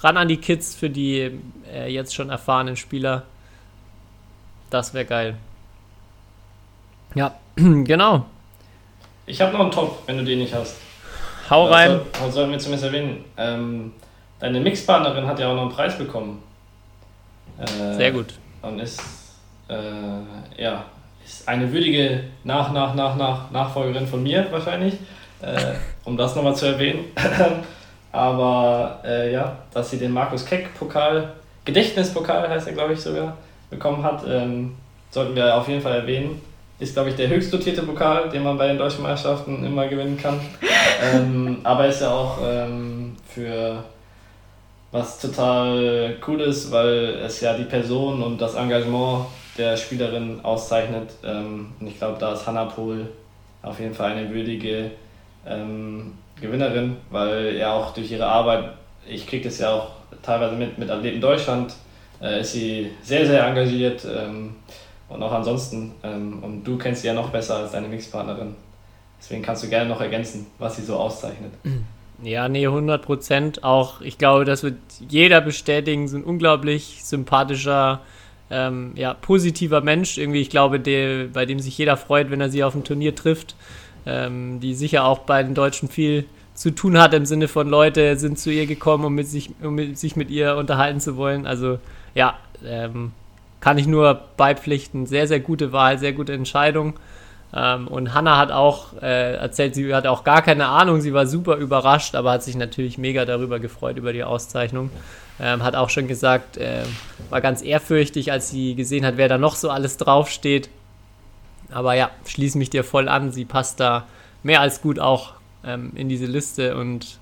[0.00, 1.38] ran an die Kids für die
[1.72, 3.24] äh, jetzt schon erfahrenen Spieler.
[4.70, 5.36] Das wäre geil.
[7.14, 8.26] Ja, genau.
[9.26, 10.76] Ich habe noch einen Top, wenn du den nicht hast.
[11.50, 12.00] Hau rein.
[12.12, 13.24] Das sollten wir zumindest erwähnen.
[13.36, 13.92] Ähm,
[14.40, 16.42] deine Mixpartnerin hat ja auch noch einen Preis bekommen.
[17.58, 18.34] Äh, Sehr gut.
[18.62, 19.00] Und ist,
[19.68, 20.84] äh, ja,
[21.24, 24.94] ist eine würdige Nach, Nach, Nach, Nach, Nachfolgerin von mir wahrscheinlich,
[25.40, 27.04] äh, um das nochmal zu erwähnen.
[28.12, 31.32] Aber äh, ja, dass sie den Markus Keck-Pokal,
[31.64, 33.36] Gedächtnispokal heißt er, glaube ich, sogar,
[33.70, 34.74] bekommen hat, ähm,
[35.10, 36.40] sollten wir auf jeden Fall erwähnen.
[36.78, 40.18] Ist, glaube ich, der höchst dotierte Pokal, den man bei den deutschen Meisterschaften immer gewinnen
[40.20, 40.40] kann.
[41.14, 43.84] ähm, aber ist ja auch ähm, für
[44.90, 49.26] was total cool ist, weil es ja die Person und das Engagement
[49.58, 51.10] der Spielerin auszeichnet.
[51.24, 53.08] Ähm, und ich glaube, da ist Hannah Pohl
[53.62, 54.90] auf jeden Fall eine würdige
[55.46, 58.72] ähm, Gewinnerin, weil ja auch durch ihre Arbeit,
[59.06, 59.90] ich kriege das ja auch
[60.22, 61.74] teilweise mit, mit Athleten Deutschland,
[62.20, 64.56] äh, ist sie sehr, sehr engagiert ähm,
[65.08, 65.92] und auch ansonsten.
[66.02, 68.54] Ähm, und du kennst sie ja noch besser als deine Mixpartnerin.
[69.18, 71.52] Deswegen kannst du gerne noch ergänzen, was sie so auszeichnet.
[72.22, 73.64] Ja, nee, 100 Prozent.
[73.64, 74.76] Auch, ich glaube, das wird
[75.08, 78.00] jeder bestätigen, so ein unglaublich sympathischer,
[78.52, 80.18] ähm, ja, positiver Mensch.
[80.18, 83.14] Irgendwie, ich glaube, der, bei dem sich jeder freut, wenn er sie auf dem Turnier
[83.14, 83.56] trifft.
[84.04, 88.16] Ähm, die sicher auch bei den Deutschen viel zu tun hat im Sinne von Leute
[88.18, 91.46] sind zu ihr gekommen, um, mit sich, um mit, sich mit ihr unterhalten zu wollen.
[91.46, 91.78] Also
[92.14, 93.12] ja, ähm,
[93.60, 95.06] kann ich nur beipflichten.
[95.06, 96.94] Sehr, sehr gute Wahl, sehr gute Entscheidung.
[97.54, 101.26] Ähm, und Hannah hat auch äh, erzählt, sie hat auch gar keine Ahnung, sie war
[101.26, 104.90] super überrascht, aber hat sich natürlich mega darüber gefreut, über die Auszeichnung.
[105.40, 106.82] Ähm, hat auch schon gesagt, äh,
[107.30, 110.68] war ganz ehrfürchtig, als sie gesehen hat, wer da noch so alles draufsteht.
[111.70, 114.06] Aber ja, schließe mich dir voll an, sie passt da
[114.42, 115.32] mehr als gut auch
[115.64, 117.18] ähm, in diese Liste und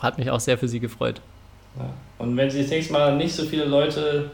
[0.00, 1.20] hat mich auch sehr für sie gefreut.
[1.78, 1.90] Ja.
[2.18, 4.30] Und wenn sie das nächste Mal nicht so viele Leute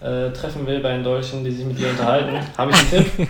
[0.00, 3.28] äh, treffen will bei den Deutschen, die sich mit ihr unterhalten, habe ich einen Tipp.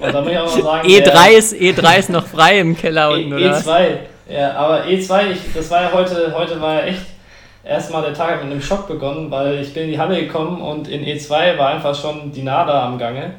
[0.00, 0.88] Und da muss ich auch mal sagen.
[0.88, 3.58] E3 ist, E3 ist noch frei im Keller e, unten, oder?
[3.58, 3.88] E2,
[4.28, 7.02] ja, aber E2, ich, das war ja heute, heute war ja echt
[7.64, 10.88] erstmal der Tag mit einem Schock begonnen, weil ich bin in die Halle gekommen und
[10.88, 13.34] in E2 war einfach schon die Nada am Gange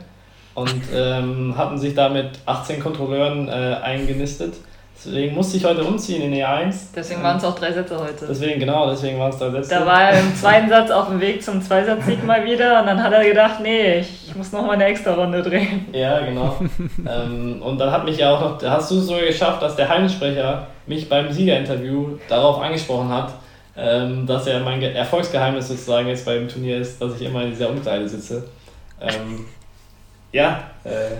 [0.54, 4.56] und ähm, hatten sich da mit 18 Kontrolleuren äh, eingenistet.
[5.04, 6.94] Deswegen musste ich heute umziehen in E1.
[6.96, 8.28] Deswegen waren es auch drei Sätze heute.
[8.28, 9.72] Deswegen, genau, deswegen waren es drei Sätze.
[9.72, 13.02] Da war er im zweiten Satz auf dem Weg zum Zweisatz-Sieg mal wieder und dann
[13.02, 15.88] hat er gedacht, nee, ich muss noch mal eine extra Runde drehen.
[15.92, 16.56] Ja, genau.
[17.00, 19.90] ähm, und dann hat mich ja auch noch, hast du es sogar geschafft, dass der
[19.90, 23.34] Heimsprecher mich beim Siegerinterview darauf angesprochen hat,
[23.78, 27.70] ähm, dass er mein Erfolgsgeheimnis sozusagen jetzt beim Turnier ist, dass ich immer in dieser
[27.70, 28.44] Umkleide sitze.
[29.00, 29.46] Ähm,
[30.32, 31.18] ja, äh,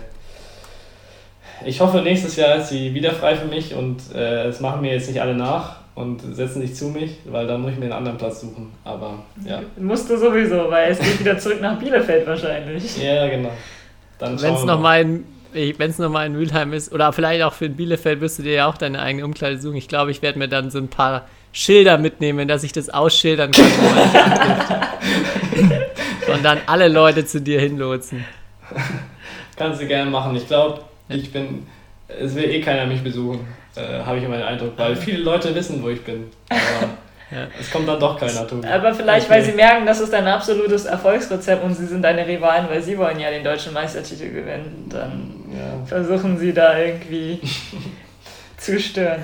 [1.66, 4.94] ich hoffe, nächstes Jahr ist sie wieder frei für mich und äh, es machen mir
[4.94, 7.94] jetzt nicht alle nach und setzen sich zu mich, weil dann muss ich mir einen
[7.94, 8.72] anderen Platz suchen.
[8.84, 9.62] Aber ja.
[9.78, 12.98] Musst du sowieso, weil es geht wieder zurück nach Bielefeld wahrscheinlich.
[13.04, 13.52] Ja, genau.
[14.20, 15.26] Wenn es nochmal in,
[15.78, 18.78] wenn's noch in Mülheim ist, oder vielleicht auch für Bielefeld, wirst du dir ja auch
[18.78, 19.78] deine eigene Umkleide suchen.
[19.78, 23.52] Ich glaube, ich werde mir dann so ein paar Schilder mitnehmen, dass ich das ausschildern
[23.52, 23.72] kann,
[26.34, 28.26] und dann alle Leute zu dir hinlotsen.
[29.58, 30.36] Kannst du gerne machen.
[30.36, 31.68] Ich glaube, ich bin,
[32.08, 33.46] es will eh keiner mich besuchen,
[33.76, 36.32] äh, habe ich immer den Eindruck, weil viele Leute wissen, wo ich bin.
[36.50, 36.90] Aber
[37.32, 37.48] ja.
[37.60, 38.68] es kommt dann doch keiner, Tobi.
[38.68, 39.36] Aber vielleicht, okay.
[39.36, 42.98] weil sie merken, das ist dein absolutes Erfolgsrezept und sie sind deine Rivalen, weil sie
[42.98, 44.88] wollen ja den deutschen Meistertitel gewinnen.
[44.90, 45.86] Dann ja.
[45.86, 47.40] versuchen sie da irgendwie
[48.58, 49.24] zu stören.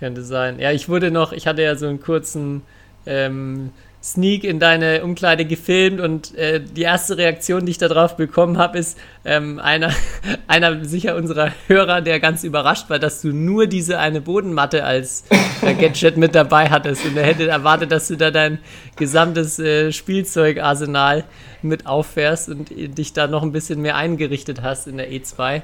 [0.00, 0.58] Könnte sein.
[0.58, 2.62] Ja, ich wurde noch, ich hatte ja so einen kurzen
[3.04, 3.70] ähm,
[4.02, 8.78] Sneak in deine Umkleide gefilmt und äh, die erste Reaktion, die ich darauf bekommen habe,
[8.78, 8.96] ist
[9.26, 9.92] ähm, einer,
[10.46, 15.24] einer sicher unserer Hörer, der ganz überrascht war, dass du nur diese eine Bodenmatte als
[15.60, 18.58] äh, Gadget mit dabei hattest und er hätte erwartet, dass du da dein
[18.96, 21.24] gesamtes äh, Spielzeugarsenal
[21.60, 25.60] mit auffährst und dich da noch ein bisschen mehr eingerichtet hast in der E2.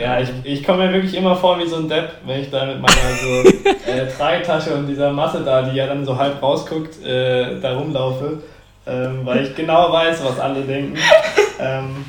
[0.00, 2.64] Ja, ich, ich komme mir wirklich immer vor wie so ein Depp, wenn ich da
[2.66, 3.48] mit meiner so
[3.90, 8.42] äh, Tragetasche und dieser Masse da, die ja dann so halb rausguckt, äh, da rumlaufe,
[8.86, 10.98] ähm, weil ich genau weiß, was alle denken.
[11.60, 12.04] Ähm,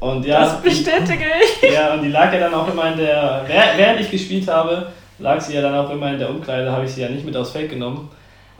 [0.00, 1.72] und ja, das bestätige ich.
[1.72, 3.44] Ja, und die lag ja dann auch immer in der,
[3.76, 6.92] während ich gespielt habe, lag sie ja dann auch immer in der Umkleide, habe ich
[6.92, 8.10] sie ja nicht mit aufs Feld genommen.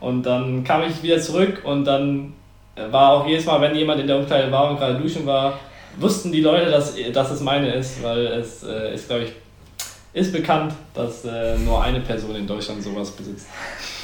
[0.00, 2.32] Und dann kam ich wieder zurück und dann
[2.90, 5.58] war auch jedes Mal, wenn jemand in der Umkleide war und gerade duschen war,
[5.98, 9.32] wussten die Leute, dass, dass es meine ist, weil es äh, ist, glaube ich,
[10.12, 13.46] ist bekannt, dass äh, nur eine Person in Deutschland sowas besitzt.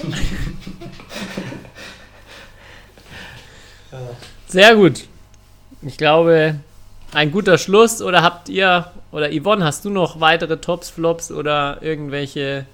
[4.48, 5.04] Sehr gut.
[5.82, 6.56] ich glaube,
[7.12, 8.02] ein guter Schluss.
[8.02, 12.66] Oder habt ihr, oder Yvonne, hast du noch weitere Tops, Flops oder irgendwelche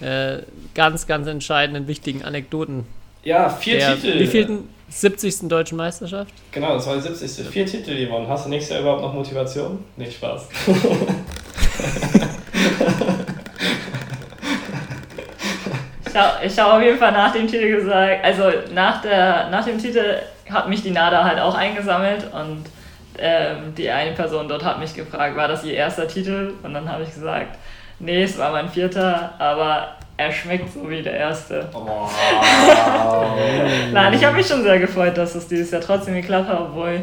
[0.00, 0.38] äh,
[0.74, 2.86] ganz, ganz entscheidenden, wichtigen Anekdoten?
[3.24, 4.18] Ja, vier Der, Titel.
[4.18, 5.48] Wie vielten 70.
[5.48, 6.32] deutschen Meisterschaft?
[6.52, 7.48] Genau, das war die 70.
[7.48, 8.28] Vier Titel gewonnen.
[8.28, 9.84] Hast du nächstes Jahr überhaupt noch Motivation?
[9.96, 10.48] Nicht Spaß.
[16.12, 19.64] Ich habe ich hab auf jeden Fall nach dem Titel gesagt, also nach, der, nach
[19.64, 20.18] dem Titel
[20.50, 22.64] hat mich die NADA halt auch eingesammelt und
[23.18, 26.52] ähm, die eine Person dort hat mich gefragt, war das ihr erster Titel?
[26.62, 27.56] Und dann habe ich gesagt,
[27.98, 31.68] nee, es war mein vierter, aber er schmeckt so wie der erste.
[31.74, 32.08] Oh.
[33.92, 37.02] Nein, ich habe mich schon sehr gefreut, dass es dieses Jahr trotzdem geklappt hat, obwohl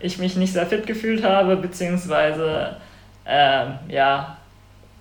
[0.00, 2.76] ich mich nicht sehr fit gefühlt habe, beziehungsweise
[3.24, 4.36] ähm, ja,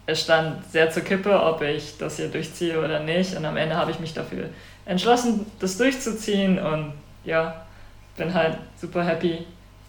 [0.06, 3.36] es stand sehr zur Kippe, ob ich das hier durchziehe oder nicht.
[3.36, 4.50] Und am Ende habe ich mich dafür
[4.86, 6.94] entschlossen, das durchzuziehen und
[7.24, 7.66] ja,
[8.18, 9.46] bin halt super happy,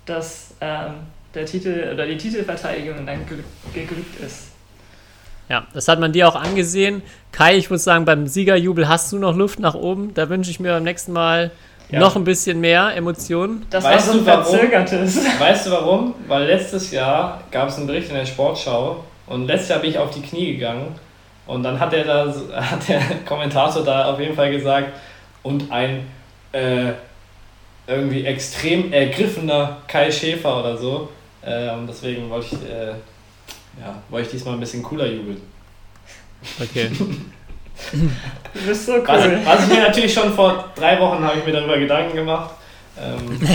[0.07, 0.95] dass ähm,
[1.35, 3.39] der Titel oder die Titelverteidigung dann ge
[3.75, 4.56] geglückt ist.
[5.49, 7.03] Ja, das hat man dir auch angesehen.
[7.33, 10.13] Kai, ich muss sagen, beim Siegerjubel hast du noch Luft nach oben.
[10.15, 11.51] Da wünsche ich mir beim nächsten Mal
[11.91, 12.01] Ja.
[12.01, 13.65] noch ein bisschen mehr Emotionen.
[13.71, 14.45] Das Weißt war so ein du, warum?
[14.45, 15.19] verzögertes.
[15.39, 16.15] Weißt du warum?
[16.27, 19.99] Weil letztes Jahr gab es einen Bericht in der Sportschau und letztes Jahr bin ich
[19.99, 20.95] auf die Knie gegangen
[21.47, 24.89] und dann hat der, da, hat der Kommentator da auf jeden Fall gesagt
[25.45, 26.09] und ein
[26.51, 26.91] äh,
[27.87, 31.09] irgendwie extrem ergriffener Kai Schäfer oder so.
[31.43, 32.95] Äh, und deswegen wollte ich, äh,
[33.81, 35.41] ja, wollte ich diesmal ein bisschen cooler jubeln.
[36.61, 36.91] Okay.
[37.93, 39.05] Du bist so cool.
[39.07, 42.53] Was, was ich mir natürlich schon vor drei Wochen habe ich mir darüber Gedanken gemacht.
[42.99, 43.39] Ähm,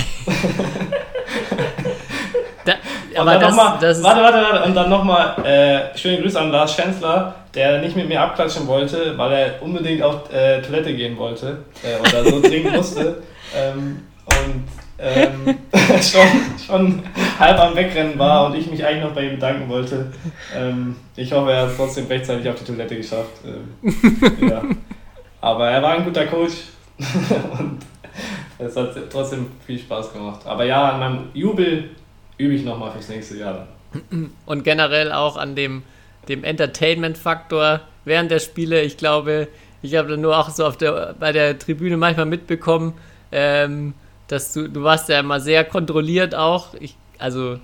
[2.65, 2.74] Da,
[3.19, 4.63] aber dann das, noch mal, das warte, warte, warte.
[4.67, 9.17] Und dann nochmal äh, schöne Grüße an Lars Schänzler, der nicht mit mir abklatschen wollte,
[9.17, 13.24] weil er unbedingt auf äh, Toilette gehen wollte äh, oder so dringend musste.
[13.55, 14.63] Ähm, und
[15.02, 15.58] ähm,
[16.02, 16.28] schon,
[16.66, 17.04] schon
[17.39, 20.12] halb am Wegrennen war und ich mich eigentlich noch bei ihm bedanken wollte.
[20.56, 23.41] Ähm, ich hoffe, er hat es trotzdem rechtzeitig auf die Toilette geschafft.
[23.45, 23.93] Ähm,
[24.49, 24.62] ja.
[25.41, 26.54] Aber er war ein guter Coach
[26.99, 27.80] und
[28.60, 30.41] es hat trotzdem viel Spaß gemacht.
[30.45, 31.89] Aber ja, an meinem Jubel
[32.38, 33.68] übe ich nochmal fürs nächste Jahr
[34.45, 35.84] und generell auch an dem,
[36.28, 38.82] dem Entertainment-Faktor während der Spiele.
[38.82, 39.47] Ich glaube,
[39.82, 42.93] ich habe nur auch so auf der, bei der Tribüne manchmal mitbekommen,
[43.32, 43.93] ähm,
[44.32, 46.73] dass du, du warst ja immer sehr kontrolliert auch.
[46.79, 47.59] Ich, also,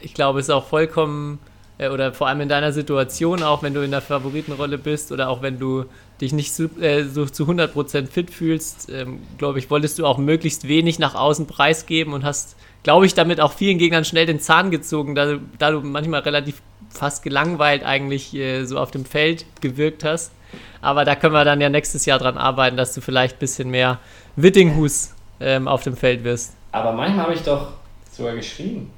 [0.00, 1.38] ich glaube, es ist auch vollkommen,
[1.78, 5.28] äh, oder vor allem in deiner Situation, auch wenn du in der Favoritenrolle bist oder
[5.28, 5.84] auch wenn du
[6.20, 10.18] dich nicht so, äh, so zu 100% fit fühlst, ähm, glaube ich, wolltest du auch
[10.18, 14.40] möglichst wenig nach außen preisgeben und hast, glaube ich, damit auch vielen Gegnern schnell den
[14.40, 19.04] Zahn gezogen, da, du- da du manchmal relativ fast gelangweilt eigentlich äh, so auf dem
[19.04, 20.32] Feld gewirkt hast.
[20.80, 23.70] Aber da können wir dann ja nächstes Jahr dran arbeiten, dass du vielleicht ein bisschen
[23.70, 23.98] mehr
[24.36, 26.54] Wittinghus ähm, auf dem Feld wirst.
[26.72, 27.68] Aber manchmal habe ich doch
[28.10, 28.90] sogar geschrieben.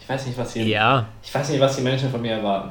[0.00, 2.70] Ich weiß nicht, was die, Ja, ich weiß nicht, was die Menschen von mir erwarten.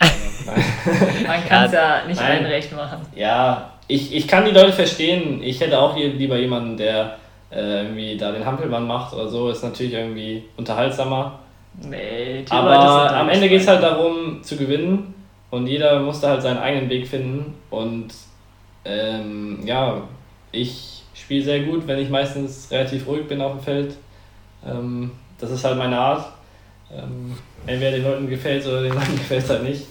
[0.46, 1.26] Also.
[1.26, 2.30] Man kann es ja, nicht Nein.
[2.30, 3.00] allen recht machen.
[3.16, 5.42] ja, ich, ich kann die Leute verstehen.
[5.42, 7.16] Ich hätte auch hier lieber jemanden, der
[7.50, 9.50] äh, irgendwie da den Hampelmann macht oder so.
[9.50, 11.40] Ist natürlich irgendwie unterhaltsamer.
[11.82, 15.14] Nee, die Aber Leute sind am da Ende geht es halt darum zu gewinnen
[15.50, 17.54] und jeder muss da halt seinen eigenen Weg finden.
[17.70, 18.08] Und
[18.84, 20.02] ähm, ja,
[20.52, 20.97] ich
[21.28, 23.96] spiele sehr gut, wenn ich meistens relativ ruhig bin auf dem Feld.
[24.66, 26.32] Ähm, das ist halt meine Art.
[26.90, 29.82] Ähm, entweder den Leuten gefällt oder den Leuten gefällt es halt nicht.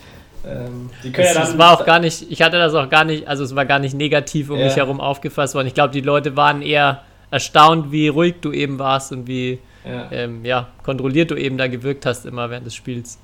[0.44, 2.90] Ähm, die können es, ja dann, es war auch gar nicht, ich hatte das auch
[2.90, 4.66] gar nicht, also es war gar nicht negativ um Ja.
[4.66, 5.68] mich herum aufgefasst worden.
[5.68, 10.08] Ich glaube, die Leute waren eher erstaunt, wie ruhig du eben warst und wie ja,
[10.12, 13.20] ähm, ja, kontrolliert du eben da gewirkt hast immer während des Spiels.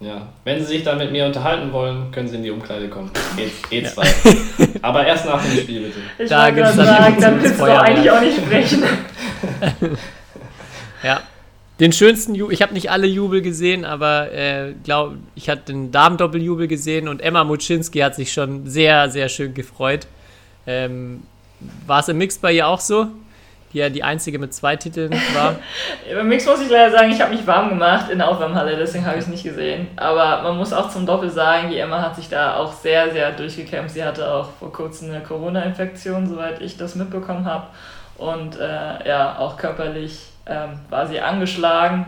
[0.00, 0.28] Ja.
[0.44, 3.10] Wenn sie sich dann mit mir unterhalten wollen, können sie in die Umkleide kommen.
[3.70, 4.78] E, E2.
[4.82, 5.98] Aber erst nach dem Spiel bitte.
[6.18, 8.82] Ich Da wollte sagen, dann willst du eigentlich auch nicht sprechen.
[11.02, 11.20] Ja.
[11.78, 15.92] Den schönsten Jubel, ich habe nicht alle Jubel gesehen, aber äh, glaub, ich hatte den
[15.92, 20.06] Damen-Doppeljubel gesehen und Emma Muczynski hat sich schon sehr, sehr schön gefreut.
[20.66, 21.22] Ähm,
[21.86, 23.08] war es im Mix bei ihr auch so?
[23.76, 25.56] Die ja die einzige mit zwei Titeln war.
[26.14, 29.04] Beim Mix muss ich leider sagen, ich habe mich warm gemacht in der Aufwärmhalle, deswegen
[29.04, 29.88] habe ich es nicht gesehen.
[29.96, 33.32] Aber man muss auch zum Doppel sagen, die Emma hat sich da auch sehr, sehr
[33.32, 33.92] durchgekämpft.
[33.94, 37.66] Sie hatte auch vor kurzem eine Corona-Infektion, soweit ich das mitbekommen habe.
[38.16, 42.06] Und äh, ja, auch körperlich ähm, war sie angeschlagen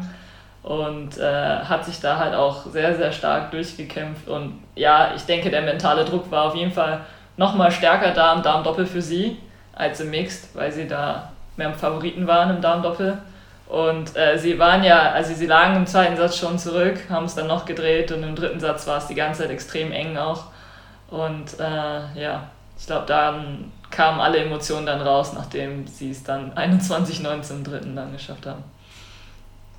[0.62, 4.26] und äh, hat sich da halt auch sehr, sehr stark durchgekämpft.
[4.26, 7.00] Und ja, ich denke, der mentale Druck war auf jeden Fall
[7.36, 9.36] nochmal stärker da im Darmdoppel für sie
[9.74, 13.18] als im Mixed, weil sie da mehr Favoriten waren im Darmdoppel.
[13.66, 17.34] Und äh, sie waren ja, also sie lagen im zweiten Satz schon zurück, haben es
[17.34, 20.44] dann noch gedreht und im dritten Satz war es die ganze Zeit extrem eng auch.
[21.10, 22.48] Und äh, ja,
[22.78, 27.94] ich glaube, dann kamen alle Emotionen dann raus, nachdem sie es dann 21-19 im dritten
[27.94, 28.64] dann geschafft haben.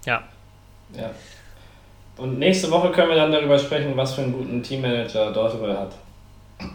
[0.05, 0.21] Ja.
[0.93, 1.09] Ja.
[2.17, 5.93] Und nächste Woche können wir dann darüber sprechen, was für einen guten Teammanager Dortmund hat.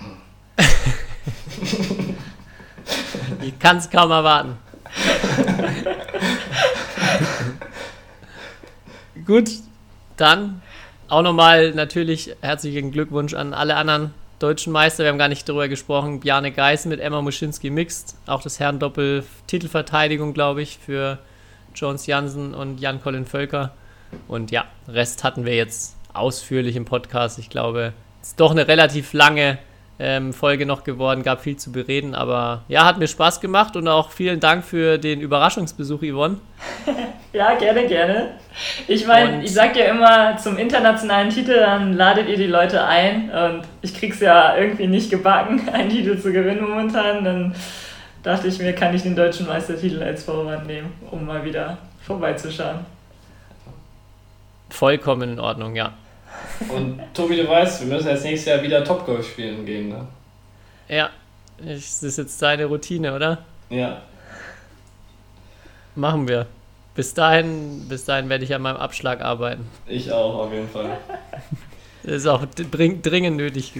[3.40, 4.56] Ich kann es kaum erwarten.
[9.26, 9.50] Gut,
[10.16, 10.62] dann
[11.08, 15.04] auch nochmal natürlich herzlichen Glückwunsch an alle anderen deutschen Meister.
[15.04, 16.20] Wir haben gar nicht darüber gesprochen.
[16.20, 18.16] Bjarne Geis mit Emma Muschinski mixed.
[18.26, 21.18] Auch das Herrendoppel Titelverteidigung, glaube ich, für
[21.74, 23.74] Jones Jansen und Jan-Colin Völker.
[24.28, 27.38] Und ja, Rest hatten wir jetzt ausführlich im Podcast.
[27.38, 27.92] Ich glaube,
[28.22, 29.58] es ist doch eine relativ lange
[29.98, 33.86] ähm, Folge noch geworden, gab viel zu bereden, aber ja, hat mir Spaß gemacht und
[33.86, 36.38] auch vielen Dank für den Überraschungsbesuch, Yvonne.
[37.34, 38.28] Ja, gerne, gerne.
[38.86, 43.28] Ich meine, ich sag ja immer, zum internationalen Titel, dann ladet ihr die Leute ein
[43.28, 47.24] und ich krieg's ja irgendwie nicht gebacken, einen Titel zu gewinnen momentan.
[47.24, 47.54] Dann
[48.22, 52.86] dachte ich mir, kann ich den deutschen Meistertitel als Vorwand nehmen, um mal wieder vorbeizuschauen.
[54.70, 55.92] Vollkommen in Ordnung, ja.
[56.68, 60.06] Und Tobi, du weißt, wir müssen jetzt nächstes Jahr wieder Topgolf spielen gehen, ne?
[60.88, 61.10] Ja,
[61.58, 63.38] das ist jetzt deine Routine, oder?
[63.70, 64.02] Ja.
[65.94, 66.46] Machen wir.
[66.94, 69.68] Bis dahin, bis dahin werde ich an meinem Abschlag arbeiten.
[69.86, 70.98] Ich auch, auf jeden Fall.
[72.04, 73.72] Das ist auch dringend nötig.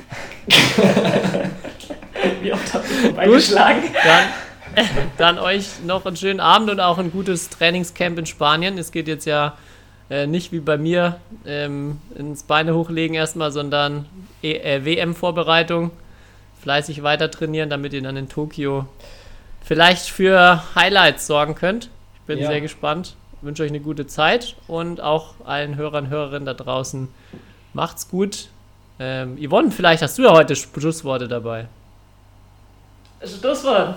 [2.41, 3.83] Wie oft habt ihr vorbeigeschlagen?
[4.05, 4.87] Dann,
[5.19, 8.79] dann euch noch einen schönen Abend und auch ein gutes Trainingscamp in Spanien.
[8.79, 9.57] Es geht jetzt ja
[10.11, 14.07] äh, nicht wie bei mir ähm, ins Beine hochlegen erstmal, sondern
[14.43, 15.91] e äh, WM-Vorbereitung.
[16.63, 18.87] Fleißig weiter trainieren, damit ihr dann in Tokio
[19.63, 21.91] vielleicht für Highlights sorgen könnt.
[22.15, 22.49] Ich bin Ja.
[22.49, 23.17] sehr gespannt.
[23.43, 27.09] Wünsche euch eine gute Zeit und auch allen Hörern und Hörerinnen da draußen
[27.75, 28.49] macht's gut.
[28.99, 31.67] Ähm, Yvonne, vielleicht hast du ja heute Schlussworte dabei.
[33.23, 33.97] Schlusswort.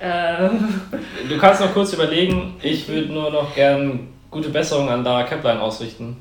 [0.00, 0.80] Ähm,
[1.28, 5.60] Du kannst noch kurz überlegen, ich würde nur noch gern gute Besserung an Dara Keplein
[5.60, 6.16] ausrichten,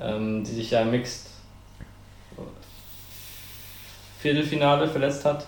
[0.00, 1.26] ähm, die sich ja im Mixed
[4.20, 5.44] Viertelfinale verletzt hat.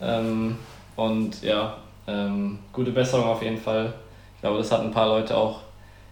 [0.00, 0.56] Ähm,
[0.96, 1.76] und ja,
[2.06, 3.92] ähm, gute Besserung auf jeden Fall.
[4.34, 5.60] Ich glaube, das hat ein paar Leute auch,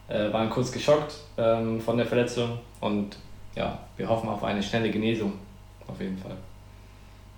[0.08, 2.58] äh, waren kurz geschockt ähm, von der Verletzung.
[2.80, 3.16] Und
[3.54, 5.32] ja, wir hoffen auf eine schnelle Genesung.
[5.86, 6.36] Auf jeden Fall.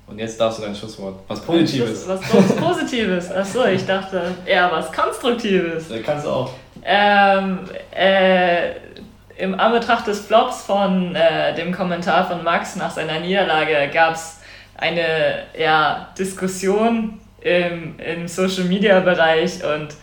[0.08, 1.20] Und jetzt darfst du dein Schlusswort.
[1.28, 2.08] Was Positives.
[2.08, 3.30] Was, was Positives.
[3.30, 5.84] Achso, ich dachte eher was Konstruktives.
[6.04, 6.50] Kannst du auch.
[6.84, 7.60] Ähm,
[7.94, 8.72] äh,
[9.36, 14.40] Im Anbetracht des Flops von äh, dem Kommentar von Max nach seiner Niederlage gab es
[14.76, 19.94] eine ja, Diskussion im, im Social Media Bereich und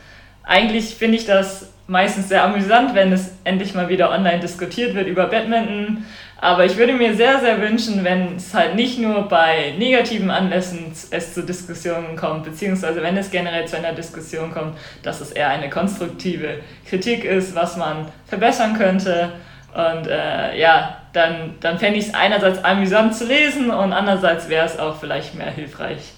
[0.44, 5.08] eigentlich finde ich das meistens sehr amüsant, wenn es endlich mal wieder online diskutiert wird
[5.08, 6.06] über Badminton.
[6.42, 10.94] Aber ich würde mir sehr, sehr wünschen, wenn es halt nicht nur bei negativen Anlässen
[11.12, 15.50] es zu Diskussionen kommt, beziehungsweise wenn es generell zu einer Diskussion kommt, dass es eher
[15.50, 19.34] eine konstruktive Kritik ist, was man verbessern könnte.
[19.74, 24.66] Und äh, ja, dann, dann fände ich es einerseits amüsant zu lesen und andererseits wäre
[24.66, 26.14] es auch vielleicht mehr hilfreich.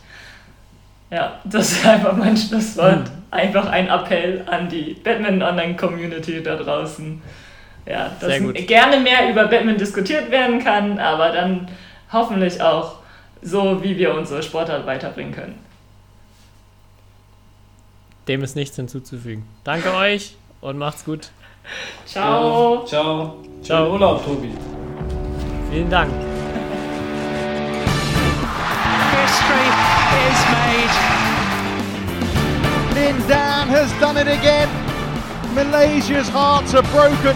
[1.10, 3.10] Ja, das ist einfach mein Schlusswort.
[3.32, 7.22] Einfach ein Appell an die Batman-Online-Community da draußen.
[7.86, 8.56] Ja, dass Sehr gut.
[8.68, 11.68] gerne mehr über Batman diskutiert werden kann, aber dann
[12.12, 12.98] hoffentlich auch
[13.42, 15.60] so, wie wir unsere Sportart weiterbringen können.
[18.28, 19.46] Dem ist nichts hinzuzufügen.
[19.64, 21.30] Danke euch und macht's gut.
[22.06, 22.86] Ciao!
[22.86, 23.38] Ciao.
[23.64, 23.82] Ciao.
[23.84, 24.52] Schönen Urlaub, Tobi.
[25.72, 26.12] Vielen Dank.
[29.12, 29.70] History
[30.28, 30.94] is made.
[32.96, 34.70] Lin Dan has done it again.
[35.56, 37.36] Malaysia's hearts are broken.